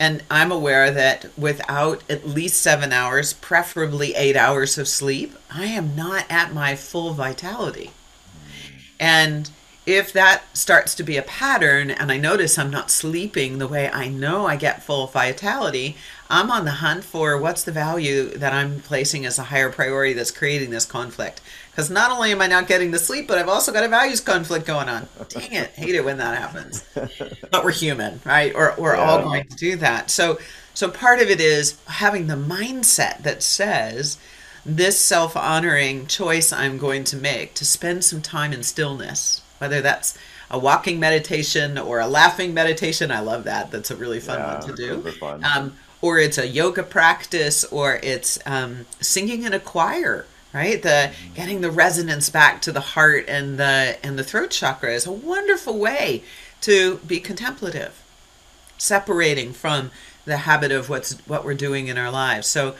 And 0.00 0.22
I'm 0.30 0.52
aware 0.52 0.92
that 0.92 1.26
without 1.36 2.04
at 2.08 2.28
least 2.28 2.62
seven 2.62 2.92
hours, 2.92 3.32
preferably 3.32 4.14
eight 4.14 4.36
hours 4.36 4.78
of 4.78 4.86
sleep, 4.86 5.34
I 5.52 5.66
am 5.66 5.96
not 5.96 6.24
at 6.30 6.54
my 6.54 6.76
full 6.76 7.14
vitality. 7.14 7.90
And 9.00 9.50
if 9.88 10.12
that 10.12 10.44
starts 10.54 10.94
to 10.94 11.02
be 11.02 11.16
a 11.16 11.22
pattern 11.22 11.90
and 11.90 12.12
I 12.12 12.18
notice 12.18 12.58
I'm 12.58 12.70
not 12.70 12.90
sleeping 12.90 13.56
the 13.56 13.66
way 13.66 13.88
I 13.88 14.08
know 14.08 14.44
I 14.46 14.56
get 14.56 14.82
full 14.82 15.06
vitality, 15.06 15.96
I'm 16.28 16.50
on 16.50 16.66
the 16.66 16.72
hunt 16.72 17.04
for 17.04 17.38
what's 17.38 17.64
the 17.64 17.72
value 17.72 18.28
that 18.36 18.52
I'm 18.52 18.80
placing 18.80 19.24
as 19.24 19.38
a 19.38 19.44
higher 19.44 19.72
priority 19.72 20.12
that's 20.12 20.30
creating 20.30 20.68
this 20.68 20.84
conflict. 20.84 21.40
Because 21.70 21.88
not 21.88 22.10
only 22.10 22.32
am 22.32 22.42
I 22.42 22.48
not 22.48 22.68
getting 22.68 22.90
the 22.90 22.98
sleep, 22.98 23.26
but 23.26 23.38
I've 23.38 23.48
also 23.48 23.72
got 23.72 23.82
a 23.82 23.88
values 23.88 24.20
conflict 24.20 24.66
going 24.66 24.90
on. 24.90 25.08
Dang 25.30 25.52
it, 25.52 25.70
hate 25.70 25.94
it 25.94 26.04
when 26.04 26.18
that 26.18 26.36
happens. 26.36 26.84
but 27.50 27.64
we're 27.64 27.72
human, 27.72 28.20
right? 28.26 28.54
Or 28.54 28.74
we're 28.76 28.94
yeah. 28.94 29.02
all 29.02 29.22
going 29.22 29.48
to 29.48 29.56
do 29.56 29.76
that. 29.76 30.10
So, 30.10 30.38
so 30.74 30.90
part 30.90 31.22
of 31.22 31.30
it 31.30 31.40
is 31.40 31.78
having 31.86 32.26
the 32.26 32.34
mindset 32.34 33.22
that 33.22 33.42
says, 33.42 34.18
this 34.66 34.98
self 35.00 35.34
honoring 35.34 36.06
choice 36.08 36.52
I'm 36.52 36.76
going 36.76 37.04
to 37.04 37.16
make 37.16 37.54
to 37.54 37.64
spend 37.64 38.04
some 38.04 38.20
time 38.20 38.52
in 38.52 38.62
stillness 38.62 39.37
whether 39.58 39.80
that's 39.80 40.16
a 40.50 40.58
walking 40.58 40.98
meditation 40.98 41.76
or 41.78 42.00
a 42.00 42.06
laughing 42.06 42.54
meditation. 42.54 43.10
I 43.10 43.20
love 43.20 43.44
that. 43.44 43.70
That's 43.70 43.90
a 43.90 43.96
really 43.96 44.20
fun 44.20 44.38
yeah, 44.38 44.58
one 44.58 44.68
to 44.68 44.74
do. 44.74 45.12
Um, 45.42 45.76
or 46.00 46.18
it's 46.18 46.38
a 46.38 46.46
yoga 46.46 46.82
practice, 46.82 47.64
or 47.64 47.98
it's 48.02 48.38
um, 48.46 48.86
singing 49.00 49.42
in 49.42 49.52
a 49.52 49.60
choir. 49.60 50.26
Right, 50.54 50.82
the 50.82 50.88
mm-hmm. 51.12 51.34
getting 51.34 51.60
the 51.60 51.70
resonance 51.70 52.30
back 52.30 52.62
to 52.62 52.72
the 52.72 52.80
heart 52.80 53.26
and 53.28 53.58
the 53.58 53.98
and 54.02 54.18
the 54.18 54.24
throat 54.24 54.50
chakra 54.50 54.94
is 54.94 55.06
a 55.06 55.12
wonderful 55.12 55.78
way 55.78 56.22
to 56.62 56.96
be 57.06 57.20
contemplative, 57.20 58.02
separating 58.78 59.52
from 59.52 59.90
the 60.24 60.38
habit 60.38 60.72
of 60.72 60.88
what's 60.88 61.18
what 61.26 61.44
we're 61.44 61.52
doing 61.52 61.88
in 61.88 61.98
our 61.98 62.10
lives. 62.10 62.46
So 62.46 62.76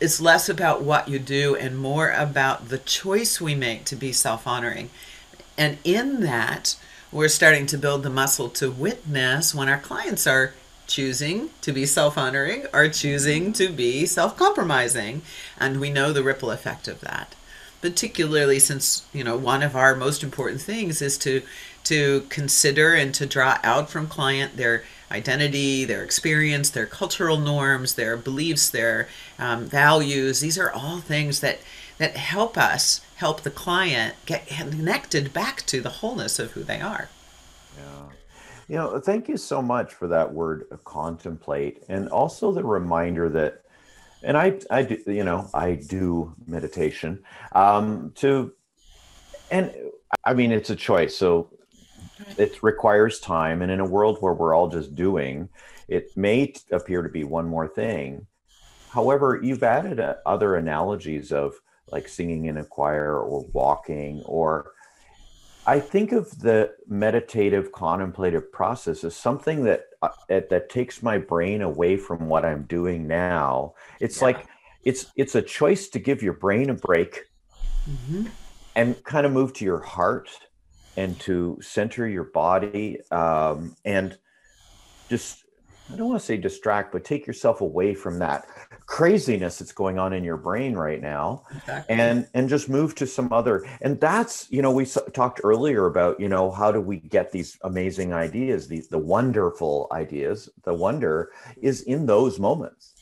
it's 0.00 0.20
less 0.20 0.48
about 0.48 0.82
what 0.82 1.08
you 1.08 1.20
do 1.20 1.54
and 1.54 1.78
more 1.78 2.10
about 2.10 2.68
the 2.68 2.78
choice 2.78 3.40
we 3.40 3.54
make 3.54 3.84
to 3.86 3.96
be 3.96 4.10
self-honoring 4.12 4.90
and 5.58 5.76
in 5.84 6.20
that, 6.20 6.76
we're 7.10 7.28
starting 7.28 7.66
to 7.66 7.78
build 7.78 8.02
the 8.02 8.10
muscle 8.10 8.48
to 8.50 8.70
witness 8.70 9.54
when 9.54 9.68
our 9.68 9.78
clients 9.78 10.26
are 10.26 10.54
choosing 10.86 11.50
to 11.60 11.72
be 11.72 11.84
self 11.84 12.16
honoring 12.16 12.66
or 12.72 12.88
choosing 12.88 13.52
to 13.54 13.68
be 13.68 14.06
self 14.06 14.36
compromising. 14.36 15.22
And 15.58 15.80
we 15.80 15.90
know 15.90 16.12
the 16.12 16.22
ripple 16.22 16.50
effect 16.50 16.88
of 16.88 17.00
that. 17.00 17.34
Particularly 17.80 18.58
since, 18.58 19.04
you 19.12 19.22
know, 19.22 19.36
one 19.36 19.62
of 19.62 19.76
our 19.76 19.94
most 19.94 20.22
important 20.22 20.60
things 20.60 21.02
is 21.02 21.18
to 21.18 21.42
to 21.84 22.26
consider 22.28 22.94
and 22.94 23.14
to 23.14 23.26
draw 23.26 23.58
out 23.62 23.88
from 23.88 24.06
client 24.06 24.56
their 24.56 24.84
identity, 25.10 25.84
their 25.84 26.02
experience, 26.02 26.70
their 26.70 26.86
cultural 26.86 27.38
norms, 27.38 27.94
their 27.94 28.16
beliefs, 28.16 28.68
their 28.68 29.08
um, 29.38 29.64
values. 29.64 30.40
These 30.40 30.58
are 30.58 30.70
all 30.70 30.98
things 30.98 31.40
that 31.40 31.60
that 31.98 32.16
help 32.16 32.56
us 32.56 33.00
help 33.16 33.42
the 33.42 33.50
client 33.50 34.14
get 34.24 34.46
connected 34.46 35.32
back 35.32 35.66
to 35.66 35.80
the 35.80 35.88
wholeness 35.88 36.38
of 36.38 36.52
who 36.52 36.62
they 36.62 36.80
are. 36.80 37.08
Yeah. 37.76 38.04
You 38.68 38.76
know, 38.76 39.00
thank 39.00 39.28
you 39.28 39.36
so 39.36 39.60
much 39.60 39.92
for 39.92 40.08
that 40.08 40.32
word 40.32 40.66
contemplate 40.84 41.82
and 41.88 42.08
also 42.08 42.52
the 42.52 42.64
reminder 42.64 43.28
that 43.30 43.62
and 44.22 44.36
I 44.36 44.58
I 44.70 44.82
do 44.82 44.98
you 45.06 45.24
know, 45.24 45.50
I 45.52 45.74
do 45.74 46.34
meditation 46.46 47.24
um 47.52 48.12
to 48.16 48.52
and 49.50 49.72
I 50.24 50.34
mean 50.34 50.52
it's 50.52 50.70
a 50.70 50.76
choice. 50.76 51.16
So 51.16 51.50
it 52.36 52.62
requires 52.62 53.20
time 53.20 53.62
and 53.62 53.70
in 53.70 53.80
a 53.80 53.86
world 53.86 54.18
where 54.20 54.34
we're 54.34 54.54
all 54.54 54.68
just 54.68 54.94
doing, 54.94 55.48
it 55.88 56.16
may 56.16 56.52
appear 56.70 57.02
to 57.02 57.08
be 57.08 57.24
one 57.24 57.46
more 57.46 57.66
thing. 57.66 58.26
However, 58.90 59.40
you've 59.42 59.62
added 59.62 60.00
uh, 60.00 60.16
other 60.26 60.56
analogies 60.56 61.32
of 61.32 61.54
like 61.92 62.08
singing 62.08 62.46
in 62.46 62.56
a 62.58 62.64
choir 62.64 63.20
or 63.20 63.44
walking 63.52 64.22
or 64.24 64.72
I 65.66 65.80
think 65.80 66.12
of 66.12 66.40
the 66.40 66.72
meditative 66.86 67.72
contemplative 67.72 68.50
process 68.50 69.04
as 69.04 69.14
something 69.14 69.64
that 69.64 69.82
uh, 70.00 70.08
that 70.28 70.70
takes 70.70 71.02
my 71.02 71.18
brain 71.18 71.60
away 71.60 71.98
from 71.98 72.26
what 72.26 72.46
I'm 72.46 72.62
doing 72.62 73.06
now. 73.06 73.74
It's 74.00 74.18
yeah. 74.18 74.24
like 74.24 74.46
it's 74.84 75.12
it's 75.14 75.34
a 75.34 75.42
choice 75.42 75.88
to 75.88 75.98
give 75.98 76.22
your 76.22 76.32
brain 76.32 76.70
a 76.70 76.74
break 76.74 77.24
mm-hmm. 77.86 78.28
and 78.76 79.04
kind 79.04 79.26
of 79.26 79.32
move 79.32 79.52
to 79.54 79.64
your 79.66 79.80
heart 79.80 80.30
and 80.96 81.20
to 81.20 81.58
center 81.60 82.08
your 82.08 82.24
body 82.24 83.00
um, 83.10 83.76
and 83.84 84.16
just 85.10 85.44
I 85.92 85.96
don't 85.96 86.08
want 86.08 86.20
to 86.20 86.26
say 86.26 86.36
distract, 86.36 86.92
but 86.92 87.04
take 87.04 87.26
yourself 87.26 87.60
away 87.60 87.94
from 87.94 88.18
that 88.18 88.46
craziness 88.88 89.58
that's 89.58 89.72
going 89.72 89.98
on 89.98 90.12
in 90.12 90.24
your 90.24 90.38
brain 90.38 90.74
right 90.74 91.02
now 91.02 91.42
exactly. 91.54 91.94
and 91.94 92.26
and 92.32 92.48
just 92.48 92.70
move 92.70 92.94
to 92.94 93.06
some 93.06 93.30
other 93.32 93.64
and 93.82 94.00
that's 94.00 94.50
you 94.50 94.62
know 94.62 94.72
we 94.72 94.86
talked 95.12 95.42
earlier 95.44 95.86
about 95.86 96.18
you 96.18 96.26
know 96.26 96.50
how 96.50 96.72
do 96.72 96.80
we 96.80 96.96
get 96.96 97.30
these 97.30 97.58
amazing 97.64 98.14
ideas 98.14 98.66
these 98.66 98.88
the 98.88 98.98
wonderful 98.98 99.88
ideas 99.92 100.48
the 100.64 100.72
wonder 100.72 101.30
is 101.60 101.82
in 101.82 102.06
those 102.06 102.38
moments 102.38 102.94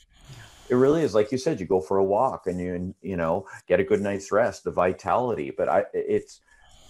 it 0.68 0.74
really 0.74 1.02
is 1.02 1.14
like 1.14 1.30
you 1.30 1.38
said 1.38 1.60
you 1.60 1.66
go 1.66 1.80
for 1.80 1.98
a 1.98 2.04
walk 2.04 2.48
and 2.48 2.60
you 2.60 2.92
you 3.00 3.16
know 3.16 3.46
get 3.68 3.78
a 3.78 3.84
good 3.84 4.00
night's 4.00 4.32
rest 4.32 4.64
the 4.64 4.70
vitality 4.70 5.52
but 5.56 5.68
i 5.68 5.84
it's 5.94 6.40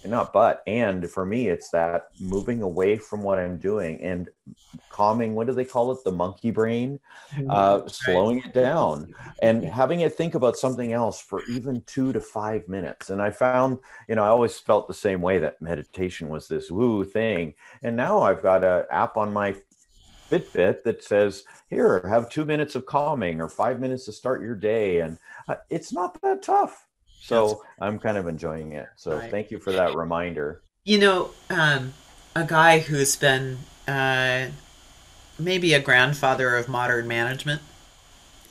not 0.05 0.31
but 0.31 0.63
and 0.67 1.09
for 1.09 1.25
me 1.25 1.47
it's 1.47 1.69
that 1.69 2.07
moving 2.19 2.61
away 2.61 2.97
from 2.97 3.21
what 3.21 3.39
i'm 3.39 3.57
doing 3.57 3.99
and 4.01 4.29
calming 4.89 5.35
what 5.35 5.47
do 5.47 5.53
they 5.53 5.65
call 5.65 5.91
it? 5.91 6.03
The 6.03 6.11
monkey 6.11 6.51
brain 6.51 6.99
mm-hmm. 7.33 7.49
uh, 7.49 7.87
slowing 7.87 8.39
it 8.39 8.53
down 8.53 9.13
and 9.41 9.63
having 9.63 10.01
it 10.01 10.13
think 10.13 10.35
about 10.35 10.57
something 10.57 10.93
else 10.93 11.21
for 11.21 11.43
even 11.49 11.81
two 11.85 12.13
to 12.13 12.21
five 12.21 12.67
minutes. 12.67 13.09
And 13.09 13.21
i 13.21 13.29
found 13.29 13.79
you 14.07 14.15
know 14.15 14.23
i 14.23 14.27
always 14.27 14.57
felt 14.57 14.87
the 14.87 14.93
same 14.93 15.21
way 15.21 15.39
that 15.39 15.61
meditation 15.61 16.29
was 16.29 16.47
this 16.47 16.71
woo 16.71 17.03
thing. 17.03 17.53
And 17.83 17.95
now 17.95 18.21
i've 18.21 18.41
got 18.41 18.63
an 18.63 18.85
app 18.91 19.17
on 19.17 19.33
my 19.33 19.55
fitbit 20.29 20.83
that 20.83 21.03
says 21.03 21.43
here 21.69 22.05
have 22.07 22.29
two 22.29 22.43
minutes 22.43 22.75
of 22.75 22.85
calming 22.85 23.39
or 23.39 23.47
five 23.47 23.79
minutes 23.79 24.05
to 24.05 24.11
start 24.11 24.41
your 24.41 24.55
day. 24.55 24.99
And 24.99 25.17
uh, 25.47 25.55
it's 25.69 25.93
not 25.93 26.19
that 26.21 26.41
tough 26.41 26.86
so 27.19 27.63
I'm 27.79 27.99
kind 27.99 28.17
of 28.17 28.27
enjoying 28.27 28.73
it. 28.73 28.87
So 28.95 29.17
right. 29.17 29.31
thank 29.31 29.51
you 29.51 29.59
for 29.59 29.71
that 29.73 29.95
reminder. 29.95 30.61
You 30.83 30.99
know, 30.99 31.31
um, 31.49 31.93
a 32.35 32.45
guy 32.45 32.79
who's 32.79 33.15
been 33.15 33.59
uh, 33.87 34.47
maybe 35.39 35.73
a 35.73 35.79
grandfather 35.79 36.55
of 36.55 36.67
modern 36.67 37.07
management. 37.07 37.61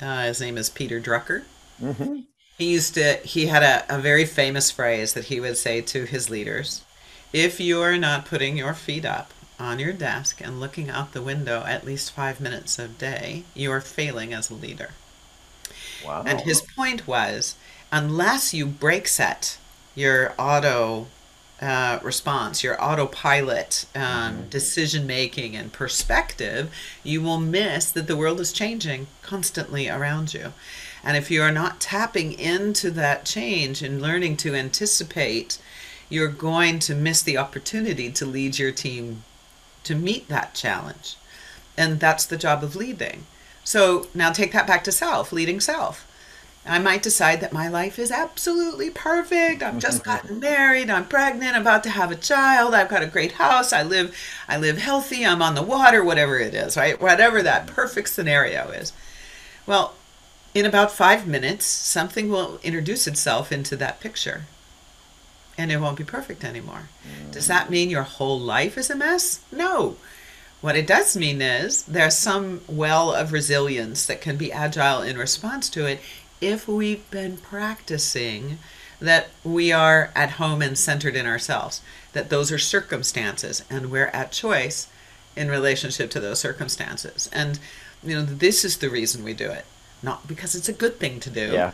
Uh, 0.01 0.25
his 0.25 0.41
name 0.41 0.59
is 0.59 0.69
Peter 0.69 1.01
Drucker. 1.01 1.45
Mm-hmm. 1.83 2.21
He 2.59 2.73
used 2.73 2.95
to. 2.95 3.15
He 3.25 3.47
had 3.47 3.63
a, 3.63 3.97
a 3.97 3.99
very 3.99 4.25
famous 4.25 4.71
phrase 4.71 5.15
that 5.15 5.27
he 5.27 5.41
would 5.41 5.57
say 5.57 5.81
to 5.83 6.05
his 6.05 6.31
leaders: 6.31 6.85
"If 7.33 7.61
you 7.61 7.83
are 7.83 7.99
not 7.99 8.27
putting 8.27 8.57
your 8.57 8.75
feet 8.75 9.05
up 9.05 9.33
on 9.59 9.79
your 9.79 9.93
desk 9.93 10.41
and 10.43 10.61
looking 10.61 10.91
out 10.91 11.13
the 11.13 11.23
window 11.23 11.65
at 11.67 11.87
least 11.87 12.13
five 12.13 12.41
minutes 12.41 12.79
a 12.79 12.89
day, 12.89 13.45
you 13.55 13.71
are 13.73 13.81
failing 13.81 14.33
as 14.33 14.51
a 14.51 14.55
leader." 14.55 14.91
Wow. 16.05 16.23
And 16.27 16.41
his 16.41 16.63
point 16.63 17.07
was 17.07 17.57
unless 17.91 18.53
you 18.53 18.67
break 18.67 19.09
set 19.09 19.59
your 19.95 20.35
auto 20.39 21.07
uh, 21.61 21.99
response, 22.03 22.63
your 22.63 22.83
autopilot 22.83 23.87
um, 23.95 24.03
mm-hmm. 24.03 24.49
decision 24.49 25.07
making 25.07 25.57
and 25.57 25.73
perspective, 25.73 26.71
you 27.03 27.23
will 27.23 27.39
miss 27.39 27.91
that 27.91 28.07
the 28.07 28.17
world 28.17 28.41
is 28.41 28.53
changing 28.53 29.07
constantly 29.23 29.89
around 29.89 30.35
you. 30.35 30.53
And 31.03 31.17
if 31.17 31.31
you 31.31 31.41
are 31.43 31.53
not 31.53 31.81
tapping 31.81 32.33
into 32.39 32.91
that 32.91 33.25
change 33.25 33.81
and 33.81 34.03
learning 34.03 34.37
to 34.39 34.55
anticipate, 34.55 35.59
you're 36.09 36.29
going 36.29 36.79
to 36.81 36.95
miss 36.95 37.23
the 37.23 37.39
opportunity 37.39 38.11
to 38.11 38.27
lead 38.27 38.59
your 38.59 38.73
team 38.73 39.23
to 39.85 39.95
meet 39.95 40.29
that 40.29 40.55
challenge. 40.55 41.17
And 41.77 42.01
that's 42.01 42.27
the 42.27 42.37
job 42.37 42.65
of 42.65 42.77
leading. 42.77 43.27
So 43.65 44.09
now 44.15 44.33
take 44.33 44.53
that 44.53 44.67
back 44.67 44.85
to 44.85 44.93
self, 44.93 45.33
leading 45.33 45.61
self. 45.61 46.06
I 46.67 46.79
might 46.79 47.03
decide 47.03 47.41
that 47.41 47.53
my 47.53 47.69
life 47.69 47.99
is 47.99 48.11
absolutely 48.11 48.91
perfect. 48.91 49.63
I've 49.63 49.79
just 49.79 50.05
gotten 50.05 50.41
married. 50.41 50.91
I'm 50.91 51.07
pregnant. 51.07 51.55
I'm 51.55 51.63
about 51.63 51.85
to 51.85 51.91
have 51.91 52.11
a 52.11 52.17
child. 52.17 52.75
I've 52.75 52.89
got 52.89 53.03
a 53.03 53.07
great 53.07 53.33
house. 53.33 53.73
I 53.73 53.83
live, 53.83 54.17
I 54.49 54.57
live 54.57 54.79
healthy. 54.79 55.25
I'm 55.25 55.43
on 55.43 55.55
the 55.55 55.63
water. 55.63 56.03
Whatever 56.05 56.39
it 56.39 56.55
is, 56.55 56.77
right? 56.77 57.01
Whatever 57.01 57.43
that 57.43 57.67
perfect 57.67 58.09
scenario 58.09 58.71
is. 58.71 58.93
Well, 59.67 59.95
in 60.55 60.65
about 60.65 60.91
five 60.91 61.27
minutes, 61.27 61.67
something 61.67 62.31
will 62.31 62.59
introduce 62.63 63.07
itself 63.07 63.53
into 63.53 63.77
that 63.77 64.01
picture, 64.01 64.45
and 65.59 65.71
it 65.71 65.81
won't 65.81 65.99
be 65.99 66.05
perfect 66.05 66.45
anymore. 66.45 66.89
Mm. 67.07 67.33
Does 67.33 67.47
that 67.49 67.69
mean 67.69 67.91
your 67.91 68.05
whole 68.05 68.41
life 68.41 68.79
is 68.79 68.89
a 68.89 68.97
mess? 68.97 69.41
No. 69.53 69.97
What 70.63 70.77
it 70.77 70.87
does 70.87 71.17
mean 71.17 71.43
is 71.43 71.83
there's 71.83 72.17
some 72.17 72.63
well 72.67 73.13
of 73.13 73.33
resilience 73.33 74.07
that 74.07 74.23
can 74.23 74.37
be 74.37 74.51
agile 74.51 75.03
in 75.03 75.19
response 75.19 75.69
to 75.71 75.85
it 75.85 76.01
if 76.41 76.69
we've 76.69 77.09
been 77.11 77.37
practicing 77.37 78.59
that 79.01 79.29
we 79.45 79.73
are 79.73 80.11
at 80.15 80.33
home 80.33 80.63
and 80.63 80.79
centered 80.79 81.17
in 81.17 81.27
ourselves, 81.27 81.83
that 82.13 82.31
those 82.31 82.51
are 82.51 82.59
circumstances 82.59 83.63
and 83.69 83.91
we're 83.91 84.07
at 84.09 84.33
choice 84.33 84.89
in 85.37 85.51
relationship 85.51 86.11
to 86.11 86.21
those 86.21 86.41
circumstances. 86.41 87.29
And, 87.33 87.59
you 88.03 88.15
know, 88.15 88.25
this 88.25 88.65
is 88.65 88.79
the 88.79 88.89
reason 88.89 89.23
we 89.23 89.35
do 89.35 89.51
it. 89.51 89.67
Not 90.03 90.27
because 90.27 90.55
it's 90.55 90.69
a 90.69 90.73
good 90.73 90.99
thing 90.99 91.21
to 91.21 91.31
do, 91.31 91.53
Yeah. 91.53 91.73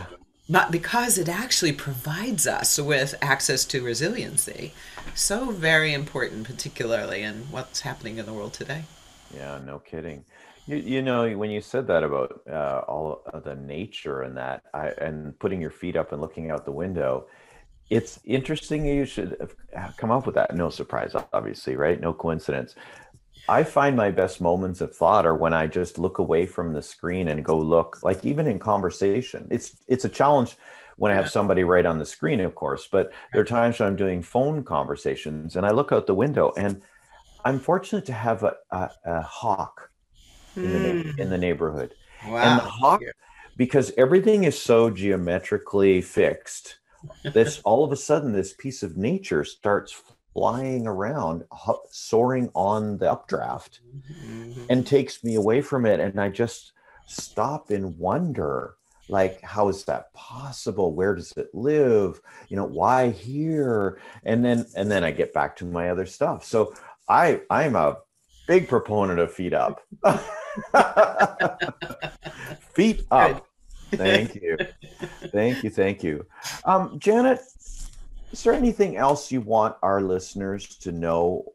but 0.49 0.71
because 0.71 1.19
it 1.19 1.29
actually 1.29 1.73
provides 1.73 2.47
us 2.47 2.79
with 2.79 3.15
access 3.23 3.65
to 3.67 3.83
resiliency. 3.83 4.75
So 5.15 5.51
very 5.51 5.93
important, 5.93 6.47
particularly 6.47 7.23
in 7.23 7.47
what's 7.51 7.81
happening 7.81 8.19
in 8.19 8.27
the 8.27 8.33
world 8.33 8.53
today. 8.55 8.85
Yeah, 9.35 9.59
no 9.65 9.79
kidding. 9.79 10.25
You, 10.67 10.77
you 10.77 11.03
know, 11.03 11.29
when 11.37 11.51
you 11.51 11.61
said 11.61 11.87
that 11.89 12.05
about 12.05 12.41
uh, 12.49 12.83
all 12.87 13.23
of 13.33 13.45
the 13.45 13.57
nature 13.57 14.23
and 14.23 14.37
that, 14.37 14.63
I, 14.73 14.89
and 14.91 15.39
putting 15.39 15.61
your 15.61 15.71
feet 15.71 15.97
up 15.97 16.13
and 16.13 16.21
looking 16.21 16.51
out 16.51 16.65
the 16.65 16.73
window, 16.73 17.27
it's 17.91 18.21
interesting 18.25 18.87
you 18.87 19.05
should 19.05 19.37
have 19.75 19.97
come 19.97 20.11
up 20.11 20.25
with 20.25 20.37
that. 20.37 20.55
No 20.55 20.71
surprise, 20.71 21.15
obviously, 21.33 21.77
right? 21.77 22.01
No 22.01 22.13
coincidence. 22.13 22.75
I 23.49 23.65
find 23.65 23.97
my 23.97 24.11
best 24.11 24.41
moments 24.41 24.81
of 24.81 24.95
thought 24.95 25.27
are 25.27 25.37
when 25.37 25.53
I 25.53 25.67
just 25.67 25.99
look 25.99 26.19
away 26.19 26.47
from 26.47 26.73
the 26.73 26.83
screen 26.83 27.29
and 27.29 27.45
go 27.45 27.59
look, 27.59 27.99
like 28.03 28.25
even 28.25 28.47
in 28.47 28.59
conversation. 28.61 29.49
It's 29.51 29.77
it's 29.89 30.05
a 30.05 30.09
challenge 30.09 30.57
when 30.97 31.11
I 31.11 31.17
have 31.17 31.29
somebody 31.29 31.65
right 31.65 31.85
on 31.85 31.99
the 31.99 32.07
screen, 32.07 32.41
of 32.41 32.55
course, 32.55 32.89
but 32.91 33.13
there 33.33 33.43
are 33.43 33.45
times 33.45 33.81
when 33.81 33.89
I'm 33.89 33.97
doing 33.97 34.23
phone 34.23 34.63
conversations 34.63 35.57
and 35.57 35.67
I 35.67 35.71
look 35.71 35.91
out 35.91 36.07
the 36.07 36.15
window 36.15 36.53
and 36.57 36.83
I'm 37.45 37.59
fortunate 37.59 38.07
to 38.07 38.13
have 38.13 38.45
a, 38.45 38.55
a, 38.71 38.91
a 39.05 39.23
hawk 39.23 39.92
in 40.57 40.83
the, 40.83 41.13
in 41.19 41.31
the 41.31 41.39
neighborhood. 41.39 41.95
And 42.23 42.59
the 42.59 42.63
hawk, 42.63 43.01
because 43.57 43.93
everything 43.97 44.45
is 44.45 44.61
so 44.61 44.91
geometrically 44.91 46.01
fixed, 46.03 46.79
this 47.25 47.61
all 47.65 47.85
of 47.85 47.93
a 47.93 47.97
sudden 47.97 48.33
this 48.33 48.53
piece 48.53 48.83
of 48.83 48.97
nature 48.97 49.45
starts 49.45 49.93
flying 50.35 50.87
around, 50.87 51.45
soaring 51.91 52.51
on 52.55 52.99
the 52.99 53.11
updraft, 53.11 53.81
Mhm. 53.95 54.67
and 54.69 54.87
takes 54.87 55.23
me 55.25 55.35
away 55.35 55.61
from 55.63 55.87
it. 55.87 56.01
And 56.01 56.21
I 56.21 56.29
just 56.29 56.73
stop 57.07 57.71
in 57.71 57.97
wonder. 57.99 58.77
Like, 59.09 59.43
how 59.43 59.69
is 59.69 59.85
that 59.85 60.13
possible? 60.15 60.95
Where 60.95 61.15
does 61.15 61.33
it 61.37 61.55
live? 61.55 62.21
You 62.49 62.57
know, 62.57 62.65
why 62.65 63.11
here? 63.11 64.01
And 64.25 64.45
then 64.45 64.67
and 64.75 64.91
then 64.91 65.05
I 65.05 65.11
get 65.11 65.35
back 65.35 65.57
to 65.57 65.65
my 65.67 65.91
other 65.91 66.07
stuff. 66.07 66.45
So 66.45 66.75
I 67.09 67.43
I'm 67.51 67.77
a 67.77 67.99
big 68.53 68.69
proponent 68.69 69.19
of 69.19 69.33
feet 69.33 69.55
up. 69.55 69.81
feet 72.75 73.07
up. 73.11 73.47
Thank 73.93 74.35
you. 74.35 74.59
Thank 75.33 75.65
you. 75.65 75.71
Thank 75.71 76.03
you. 76.03 76.27
Um, 76.67 76.99
Janet, 76.99 77.41
is 78.31 78.43
there 78.43 78.53
anything 78.53 78.99
else 78.99 79.33
you 79.33 79.41
want 79.41 79.77
our 79.83 80.03
listeners 80.03 80.77
to 80.81 80.93
know? 80.93 81.47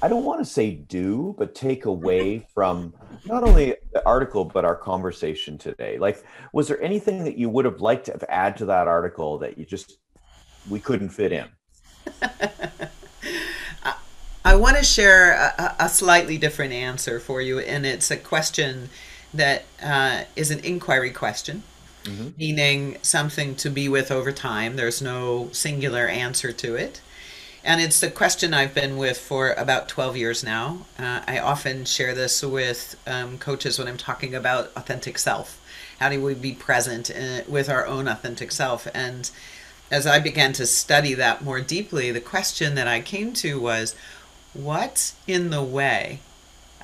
I 0.00 0.06
don't 0.06 0.22
want 0.22 0.38
to 0.38 0.44
say 0.44 0.70
do, 0.70 1.34
but 1.36 1.56
take 1.56 1.86
away 1.86 2.46
from 2.54 2.94
not 3.24 3.42
only 3.42 3.74
the 3.92 4.06
article, 4.06 4.44
but 4.44 4.64
our 4.64 4.76
conversation 4.76 5.58
today. 5.58 5.98
Like, 5.98 6.24
was 6.52 6.68
there 6.68 6.80
anything 6.80 7.24
that 7.24 7.36
you 7.36 7.48
would 7.48 7.64
have 7.64 7.80
liked 7.80 8.06
to 8.06 8.12
have 8.12 8.22
add 8.28 8.56
to 8.58 8.66
that 8.66 8.86
article 8.86 9.36
that 9.38 9.58
you 9.58 9.64
just, 9.64 9.98
we 10.70 10.78
couldn't 10.78 11.08
fit 11.08 11.32
in? 11.32 11.48
I 14.56 14.58
want 14.58 14.78
to 14.78 14.82
share 14.84 15.32
a, 15.32 15.62
a 15.80 15.84
a 15.84 15.88
slightly 15.90 16.38
different 16.38 16.72
answer 16.72 17.20
for 17.20 17.42
you, 17.42 17.58
and 17.58 17.84
it's 17.84 18.10
a 18.10 18.16
question 18.16 18.88
that 19.34 19.66
uh, 19.82 20.22
is 20.34 20.50
an 20.50 20.60
inquiry 20.60 21.10
question, 21.10 21.62
Mhm. 22.04 22.38
meaning 22.38 22.96
something 23.02 23.54
to 23.56 23.68
be 23.68 23.86
with 23.86 24.10
over 24.10 24.32
time. 24.32 24.76
There's 24.76 25.02
no 25.02 25.50
singular 25.52 26.08
answer 26.08 26.52
to 26.52 26.74
it. 26.74 27.02
And 27.62 27.82
it's 27.82 28.00
the 28.00 28.08
question 28.10 28.54
I've 28.54 28.72
been 28.72 28.96
with 28.96 29.18
for 29.18 29.52
about 29.52 29.90
12 29.90 30.16
years 30.16 30.42
now. 30.42 30.86
Uh, 30.98 31.20
I 31.26 31.38
often 31.38 31.84
share 31.84 32.14
this 32.14 32.40
with 32.42 32.96
um, 33.06 33.36
coaches 33.36 33.78
when 33.78 33.88
I'm 33.88 33.98
talking 33.98 34.34
about 34.34 34.72
authentic 34.74 35.18
self. 35.18 35.60
How 36.00 36.08
do 36.08 36.22
we 36.22 36.32
be 36.32 36.52
present 36.52 37.10
in, 37.10 37.44
with 37.46 37.68
our 37.68 37.84
own 37.86 38.08
authentic 38.08 38.52
self? 38.52 38.86
And 38.94 39.28
as 39.90 40.06
I 40.06 40.18
began 40.18 40.52
to 40.54 40.66
study 40.66 41.14
that 41.14 41.42
more 41.44 41.60
deeply, 41.60 42.10
the 42.10 42.20
question 42.20 42.74
that 42.76 42.88
I 42.88 43.00
came 43.00 43.32
to 43.34 43.60
was 43.60 43.94
what's 44.56 45.16
in 45.26 45.50
the 45.50 45.62
way 45.62 46.20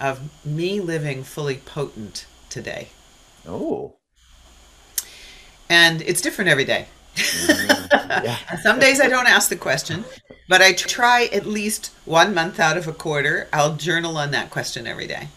of 0.00 0.30
me 0.44 0.80
living 0.80 1.24
fully 1.24 1.56
potent 1.58 2.26
today? 2.48 2.88
Oh, 3.46 3.96
And 5.68 6.02
it's 6.02 6.20
different 6.20 6.50
every 6.50 6.64
day. 6.64 6.88
Mm-hmm. 7.16 8.24
yeah. 8.24 8.38
Some 8.62 8.78
days 8.78 9.00
I 9.00 9.08
don't 9.08 9.26
ask 9.26 9.48
the 9.48 9.56
question, 9.56 10.04
but 10.48 10.60
I 10.62 10.72
try 10.72 11.24
at 11.32 11.46
least 11.46 11.92
one 12.04 12.34
month 12.34 12.60
out 12.60 12.76
of 12.76 12.86
a 12.88 12.92
quarter. 12.92 13.48
I'll 13.52 13.76
journal 13.76 14.16
on 14.16 14.30
that 14.32 14.50
question 14.50 14.86
every 14.86 15.06
day. 15.06 15.28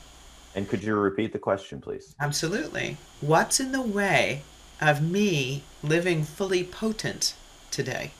And 0.56 0.67
could 0.69 0.84
you 0.84 0.95
repeat 0.95 1.34
the 1.34 1.39
question, 1.39 1.82
please? 1.82 2.15
Absolutely. 2.19 2.98
What's 3.21 3.60
in 3.60 3.71
the 3.71 3.82
way 3.82 4.43
of 4.82 5.02
me 5.02 5.63
living 5.84 6.24
fully 6.24 6.63
potent 6.63 7.36
today? 7.71 8.12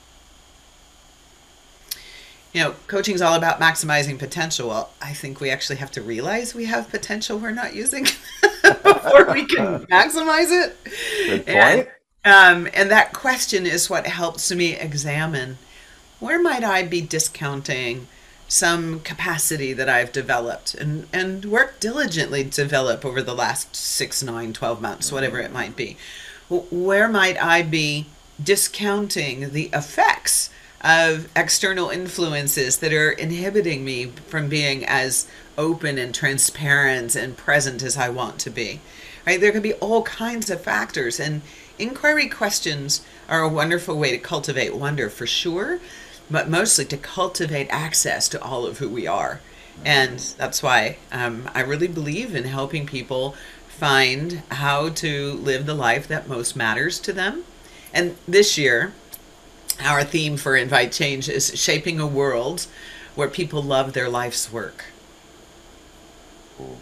You 2.56 2.62
know, 2.62 2.74
coaching 2.86 3.14
is 3.14 3.20
all 3.20 3.34
about 3.34 3.60
maximizing 3.60 4.18
potential. 4.18 4.68
Well, 4.70 4.90
I 5.02 5.12
think 5.12 5.42
we 5.42 5.50
actually 5.50 5.76
have 5.76 5.90
to 5.90 6.00
realize 6.00 6.54
we 6.54 6.64
have 6.64 6.88
potential 6.88 7.36
we're 7.36 7.50
not 7.50 7.74
using 7.74 8.04
before 8.62 9.30
we 9.30 9.44
can 9.44 9.84
maximize 9.92 10.48
it. 10.50 10.74
Good 11.26 11.44
And- 11.48 11.84
point. 11.84 11.88
Um, 12.24 12.66
and 12.72 12.90
that 12.90 13.12
question 13.12 13.66
is 13.66 13.90
what 13.90 14.06
helps 14.06 14.50
me 14.50 14.74
examine 14.74 15.58
where 16.18 16.40
might 16.40 16.64
I 16.64 16.82
be 16.82 17.02
discounting 17.02 18.08
some 18.48 19.00
capacity 19.00 19.74
that 19.74 19.90
I've 19.90 20.10
developed 20.10 20.74
and, 20.74 21.08
and 21.12 21.44
work 21.44 21.78
diligently 21.78 22.42
to 22.44 22.50
develop 22.50 23.04
over 23.04 23.20
the 23.20 23.34
last 23.34 23.76
six, 23.76 24.22
nine, 24.22 24.54
12 24.54 24.80
months, 24.80 25.12
whatever 25.12 25.38
it 25.40 25.52
might 25.52 25.76
be. 25.76 25.98
Where 26.48 27.06
might 27.06 27.36
I 27.36 27.60
be 27.60 28.06
discounting 28.42 29.50
the 29.50 29.68
effects 29.74 30.48
of 30.80 31.28
external 31.34 31.90
influences 31.90 32.78
that 32.78 32.92
are 32.92 33.10
inhibiting 33.10 33.84
me 33.84 34.06
from 34.28 34.48
being 34.48 34.84
as 34.84 35.26
open 35.58 35.98
and 35.98 36.14
transparent 36.14 37.14
and 37.16 37.36
present 37.36 37.82
as 37.82 37.96
I 37.96 38.08
want 38.08 38.38
to 38.40 38.50
be? 38.50 38.80
Right? 39.26 39.40
There 39.40 39.52
can 39.52 39.62
be 39.62 39.74
all 39.74 40.02
kinds 40.02 40.50
of 40.50 40.60
factors, 40.60 41.18
and 41.18 41.42
inquiry 41.78 42.28
questions 42.28 43.04
are 43.28 43.40
a 43.40 43.48
wonderful 43.48 43.98
way 43.98 44.10
to 44.10 44.18
cultivate 44.18 44.74
wonder 44.74 45.10
for 45.10 45.26
sure, 45.26 45.80
but 46.30 46.48
mostly 46.48 46.84
to 46.86 46.96
cultivate 46.96 47.68
access 47.70 48.28
to 48.28 48.42
all 48.42 48.66
of 48.66 48.78
who 48.78 48.88
we 48.88 49.06
are. 49.06 49.40
And 49.84 50.18
that's 50.38 50.62
why 50.62 50.96
um, 51.12 51.50
I 51.54 51.60
really 51.60 51.88
believe 51.88 52.34
in 52.34 52.44
helping 52.44 52.86
people 52.86 53.34
find 53.68 54.42
how 54.50 54.88
to 54.88 55.32
live 55.34 55.66
the 55.66 55.74
life 55.74 56.08
that 56.08 56.28
most 56.28 56.56
matters 56.56 56.98
to 57.00 57.12
them. 57.12 57.44
And 57.92 58.16
this 58.26 58.56
year, 58.56 58.92
our 59.80 60.04
theme 60.04 60.36
for 60.36 60.56
Invite 60.56 60.92
Change 60.92 61.28
is 61.28 61.58
shaping 61.58 62.00
a 62.00 62.06
world 62.06 62.66
where 63.14 63.28
people 63.28 63.62
love 63.62 63.92
their 63.92 64.08
life's 64.08 64.52
work. 64.52 64.84
Ooh. 66.60 66.76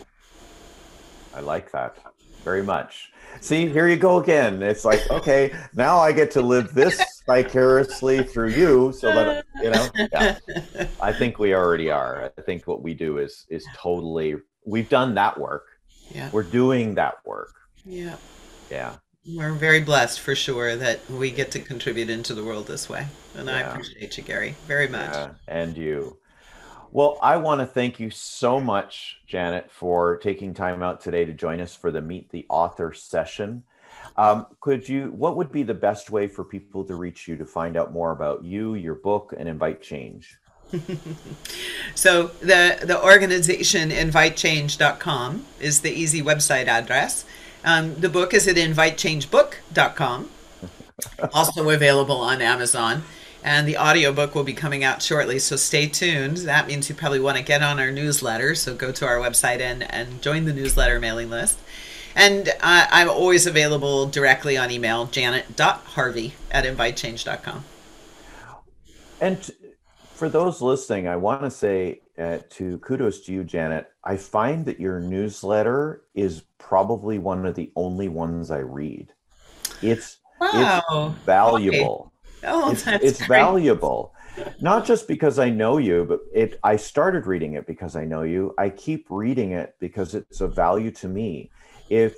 I 1.34 1.40
like 1.40 1.70
that 1.72 1.96
very 2.44 2.62
much. 2.62 3.10
See, 3.40 3.68
here 3.68 3.88
you 3.88 3.96
go 3.96 4.18
again. 4.20 4.62
It's 4.62 4.84
like, 4.84 5.10
okay, 5.10 5.52
now 5.74 5.98
I 5.98 6.12
get 6.12 6.30
to 6.32 6.40
live 6.42 6.72
this 6.72 7.22
vicariously 7.26 8.22
through 8.22 8.50
you, 8.50 8.92
so 8.92 9.08
that 9.08 9.44
you 9.60 9.70
know. 9.70 9.88
Yeah, 10.12 10.38
I 11.00 11.12
think 11.12 11.40
we 11.40 11.54
already 11.54 11.90
are. 11.90 12.32
I 12.38 12.42
think 12.42 12.68
what 12.68 12.82
we 12.82 12.94
do 12.94 13.18
is 13.18 13.46
is 13.48 13.66
totally. 13.74 14.36
We've 14.64 14.88
done 14.88 15.14
that 15.16 15.38
work. 15.38 15.64
Yeah. 16.10 16.30
We're 16.32 16.44
doing 16.44 16.94
that 16.94 17.14
work. 17.26 17.54
Yeah. 17.84 18.16
Yeah. 18.70 18.96
We're 19.26 19.52
very 19.52 19.80
blessed 19.80 20.20
for 20.20 20.34
sure 20.34 20.76
that 20.76 21.08
we 21.10 21.30
get 21.30 21.50
to 21.52 21.58
contribute 21.58 22.10
into 22.10 22.34
the 22.34 22.44
world 22.44 22.66
this 22.66 22.90
way. 22.90 23.06
And 23.34 23.48
I 23.48 23.60
appreciate 23.60 24.18
you, 24.18 24.22
Garry, 24.22 24.54
very 24.66 24.86
much. 24.86 25.12
Yeah, 25.12 25.30
and 25.48 25.76
you. 25.76 26.18
Well, 26.92 27.18
I 27.22 27.38
want 27.38 27.60
to 27.60 27.66
thank 27.66 27.98
you 27.98 28.10
so 28.10 28.60
much, 28.60 29.20
Janet, 29.26 29.70
for 29.70 30.18
taking 30.18 30.52
time 30.52 30.82
out 30.82 31.00
today 31.00 31.24
to 31.24 31.32
join 31.32 31.60
us 31.60 31.74
for 31.74 31.90
the 31.90 32.02
Meet 32.02 32.30
the 32.30 32.44
Author 32.50 32.92
session. 32.92 33.64
Um, 34.16 34.46
could 34.60 34.88
you, 34.88 35.10
what 35.12 35.36
would 35.36 35.50
be 35.50 35.62
the 35.62 35.74
best 35.74 36.10
way 36.10 36.28
for 36.28 36.44
people 36.44 36.84
to 36.84 36.94
reach 36.94 37.26
you 37.26 37.36
to 37.36 37.46
find 37.46 37.76
out 37.78 37.92
more 37.92 38.12
about 38.12 38.44
you, 38.44 38.74
your 38.74 38.94
book, 38.94 39.34
and 39.36 39.48
invite 39.48 39.82
change? 39.82 40.38
So 41.94 42.28
the 42.40 42.78
the 42.82 43.00
organization 43.02 43.90
invitechange.com 43.90 45.46
is 45.60 45.80
the 45.80 45.90
easy 45.92 46.22
website 46.22 46.66
address. 46.66 47.24
Um, 47.64 47.94
the 47.94 48.08
book 48.10 48.34
is 48.34 48.46
at 48.46 48.56
invitechangebook.com, 48.56 50.30
also 51.32 51.70
available 51.70 52.18
on 52.18 52.42
Amazon. 52.42 53.02
And 53.42 53.68
the 53.68 53.76
audiobook 53.76 54.34
will 54.34 54.44
be 54.44 54.54
coming 54.54 54.84
out 54.84 55.02
shortly, 55.02 55.38
so 55.38 55.56
stay 55.56 55.86
tuned. 55.86 56.38
That 56.38 56.66
means 56.66 56.88
you 56.88 56.94
probably 56.94 57.20
want 57.20 57.36
to 57.36 57.42
get 57.42 57.62
on 57.62 57.78
our 57.78 57.90
newsletter, 57.90 58.54
so 58.54 58.74
go 58.74 58.90
to 58.92 59.06
our 59.06 59.16
website 59.16 59.60
and, 59.60 59.82
and 59.92 60.22
join 60.22 60.46
the 60.46 60.52
newsletter 60.52 60.98
mailing 60.98 61.28
list. 61.28 61.58
And 62.16 62.48
uh, 62.48 62.86
I'm 62.90 63.10
always 63.10 63.46
available 63.46 64.06
directly 64.06 64.56
on 64.56 64.70
email, 64.70 65.06
janet.harvey 65.06 66.34
at 66.50 66.64
invitechange.com. 66.64 67.64
And 69.20 69.50
for 70.14 70.28
those 70.28 70.62
listening, 70.62 71.06
I 71.06 71.16
want 71.16 71.42
to 71.42 71.50
say 71.50 72.00
uh, 72.18 72.38
to 72.50 72.78
kudos 72.78 73.20
to 73.22 73.32
you, 73.32 73.44
Janet. 73.44 73.90
I 74.04 74.16
find 74.16 74.64
that 74.66 74.80
your 74.80 75.00
newsletter 75.00 76.02
is 76.14 76.42
probably 76.58 77.18
one 77.18 77.46
of 77.46 77.54
the 77.54 77.72
only 77.76 78.08
ones 78.08 78.50
I 78.50 78.58
read. 78.58 79.12
It's, 79.82 80.18
wow. 80.40 80.82
it's 80.88 81.24
valuable. 81.24 82.12
Okay. 82.42 82.52
Oh, 82.52 82.70
it's, 82.70 82.86
it's 82.86 83.26
valuable. 83.26 84.14
Not 84.60 84.84
just 84.84 85.08
because 85.08 85.38
I 85.38 85.50
know 85.50 85.78
you, 85.78 86.04
but 86.04 86.20
it 86.32 86.58
I 86.64 86.76
started 86.76 87.26
reading 87.26 87.54
it 87.54 87.66
because 87.66 87.96
I 87.96 88.04
know 88.04 88.22
you. 88.22 88.54
I 88.58 88.68
keep 88.68 89.06
reading 89.08 89.52
it 89.52 89.74
because 89.80 90.14
it's 90.14 90.40
of 90.40 90.54
value 90.54 90.90
to 90.92 91.08
me. 91.08 91.50
If 91.88 92.16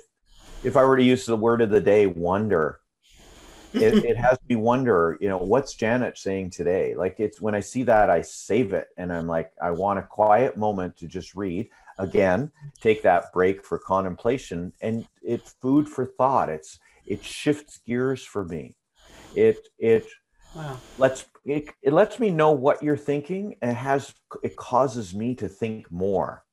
if 0.63 0.75
I 0.75 0.83
were 0.83 0.97
to 0.97 1.03
use 1.03 1.25
the 1.25 1.35
word 1.35 1.61
of 1.61 1.69
the 1.69 1.79
day, 1.81 2.07
wonder, 2.07 2.79
it, 3.73 4.05
it 4.05 4.17
has 4.17 4.37
me 4.49 4.55
wonder, 4.55 5.17
you 5.19 5.29
know, 5.29 5.37
what's 5.37 5.73
Janet 5.73 6.17
saying 6.17 6.51
today? 6.51 6.95
Like 6.95 7.19
it's 7.19 7.41
when 7.41 7.55
I 7.55 7.59
see 7.59 7.83
that, 7.83 8.09
I 8.09 8.21
save 8.21 8.73
it 8.73 8.87
and 8.97 9.11
I'm 9.11 9.27
like, 9.27 9.51
I 9.61 9.71
want 9.71 9.99
a 9.99 10.03
quiet 10.03 10.57
moment 10.57 10.97
to 10.97 11.07
just 11.07 11.35
read. 11.35 11.69
Again, 11.99 12.51
take 12.79 13.01
that 13.03 13.33
break 13.33 13.65
for 13.65 13.79
contemplation 13.79 14.71
and 14.81 15.07
it's 15.23 15.55
food 15.61 15.89
for 15.89 16.05
thought. 16.05 16.47
It's 16.47 16.77
it 17.07 17.23
shifts 17.23 17.79
gears 17.79 18.23
for 18.23 18.45
me. 18.45 18.75
It 19.35 19.57
it 19.79 20.05
wow. 20.55 20.77
lets 20.99 21.25
it, 21.43 21.69
it 21.81 21.93
lets 21.93 22.19
me 22.19 22.29
know 22.29 22.51
what 22.51 22.83
you're 22.83 22.97
thinking 22.97 23.55
and 23.61 23.75
has 23.75 24.13
it 24.43 24.55
causes 24.55 25.15
me 25.15 25.33
to 25.35 25.47
think 25.47 25.91
more. 25.91 26.43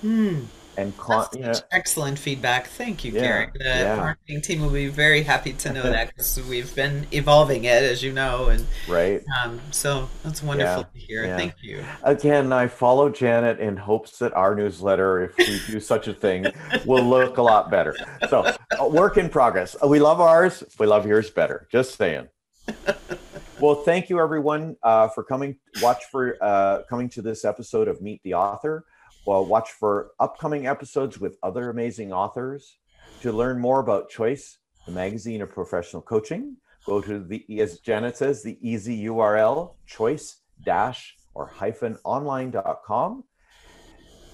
Hmm 0.00 0.44
and 0.76 0.96
con- 0.96 1.26
you 1.34 1.40
know, 1.40 1.54
excellent 1.70 2.18
feedback. 2.18 2.66
Thank 2.66 3.04
you, 3.04 3.12
yeah, 3.12 3.20
Garry. 3.20 3.48
The 3.54 3.64
yeah. 3.64 3.96
marketing 3.96 4.40
team 4.42 4.60
will 4.60 4.70
be 4.70 4.88
very 4.88 5.22
happy 5.22 5.52
to 5.54 5.72
know 5.72 5.82
that 5.90 6.08
because 6.08 6.40
we've 6.48 6.74
been 6.74 7.06
evolving 7.12 7.64
it, 7.64 7.82
as 7.82 8.02
you 8.02 8.12
know, 8.12 8.48
and 8.48 8.66
right. 8.88 9.22
Um, 9.42 9.60
so 9.70 10.08
that's 10.22 10.42
wonderful 10.42 10.86
yeah, 10.94 11.00
to 11.00 11.06
hear. 11.06 11.36
Thank 11.36 11.54
you. 11.62 11.84
Again, 12.02 12.52
I 12.52 12.68
follow 12.68 13.08
Janet 13.08 13.60
in 13.60 13.76
hopes 13.76 14.18
that 14.18 14.32
our 14.34 14.54
newsletter, 14.54 15.24
if 15.24 15.36
we 15.38 15.60
do 15.66 15.80
such 15.80 16.08
a 16.08 16.14
thing, 16.14 16.46
will 16.84 17.04
look 17.04 17.38
a 17.38 17.42
lot 17.42 17.70
better. 17.70 17.94
So, 18.28 18.54
work 18.88 19.16
in 19.16 19.28
progress. 19.28 19.76
We 19.86 19.98
love 19.98 20.20
ours. 20.20 20.62
We 20.78 20.86
love 20.86 21.06
yours 21.06 21.30
better. 21.30 21.66
Just 21.70 21.96
saying. 21.96 22.28
well, 23.60 23.76
thank 23.76 24.10
you 24.10 24.20
everyone 24.20 24.76
uh, 24.82 25.08
for 25.08 25.22
coming. 25.22 25.56
Watch 25.80 26.04
for 26.10 26.36
uh, 26.40 26.82
coming 26.88 27.08
to 27.10 27.22
this 27.22 27.44
episode 27.44 27.88
of 27.88 28.02
Meet 28.02 28.22
the 28.24 28.34
Author. 28.34 28.84
Well, 29.26 29.44
watch 29.44 29.72
for 29.72 30.12
upcoming 30.20 30.68
episodes 30.68 31.18
with 31.18 31.36
other 31.42 31.68
amazing 31.68 32.12
authors. 32.12 32.78
To 33.22 33.32
learn 33.32 33.58
more 33.58 33.80
about 33.80 34.08
Choice, 34.08 34.58
the 34.86 34.92
magazine 34.92 35.42
of 35.42 35.50
professional 35.50 36.00
coaching, 36.00 36.56
go 36.84 37.00
to 37.00 37.18
the, 37.18 37.44
as 37.60 37.80
Janet 37.80 38.16
says, 38.16 38.44
the 38.44 38.56
easy 38.60 39.06
URL, 39.06 39.74
choice 39.84 40.42
dash 40.64 41.16
or 41.34 41.46
hyphen 41.46 41.98
online.com. 42.04 43.24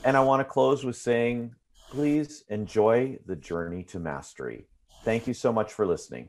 And 0.04 0.14
I 0.14 0.20
want 0.20 0.40
to 0.40 0.44
close 0.44 0.84
with 0.84 0.96
saying, 0.96 1.54
please 1.90 2.44
enjoy 2.50 3.18
the 3.24 3.36
journey 3.36 3.84
to 3.84 3.98
mastery. 3.98 4.66
Thank 5.04 5.26
you 5.26 5.32
so 5.32 5.54
much 5.54 5.72
for 5.72 5.86
listening. 5.86 6.28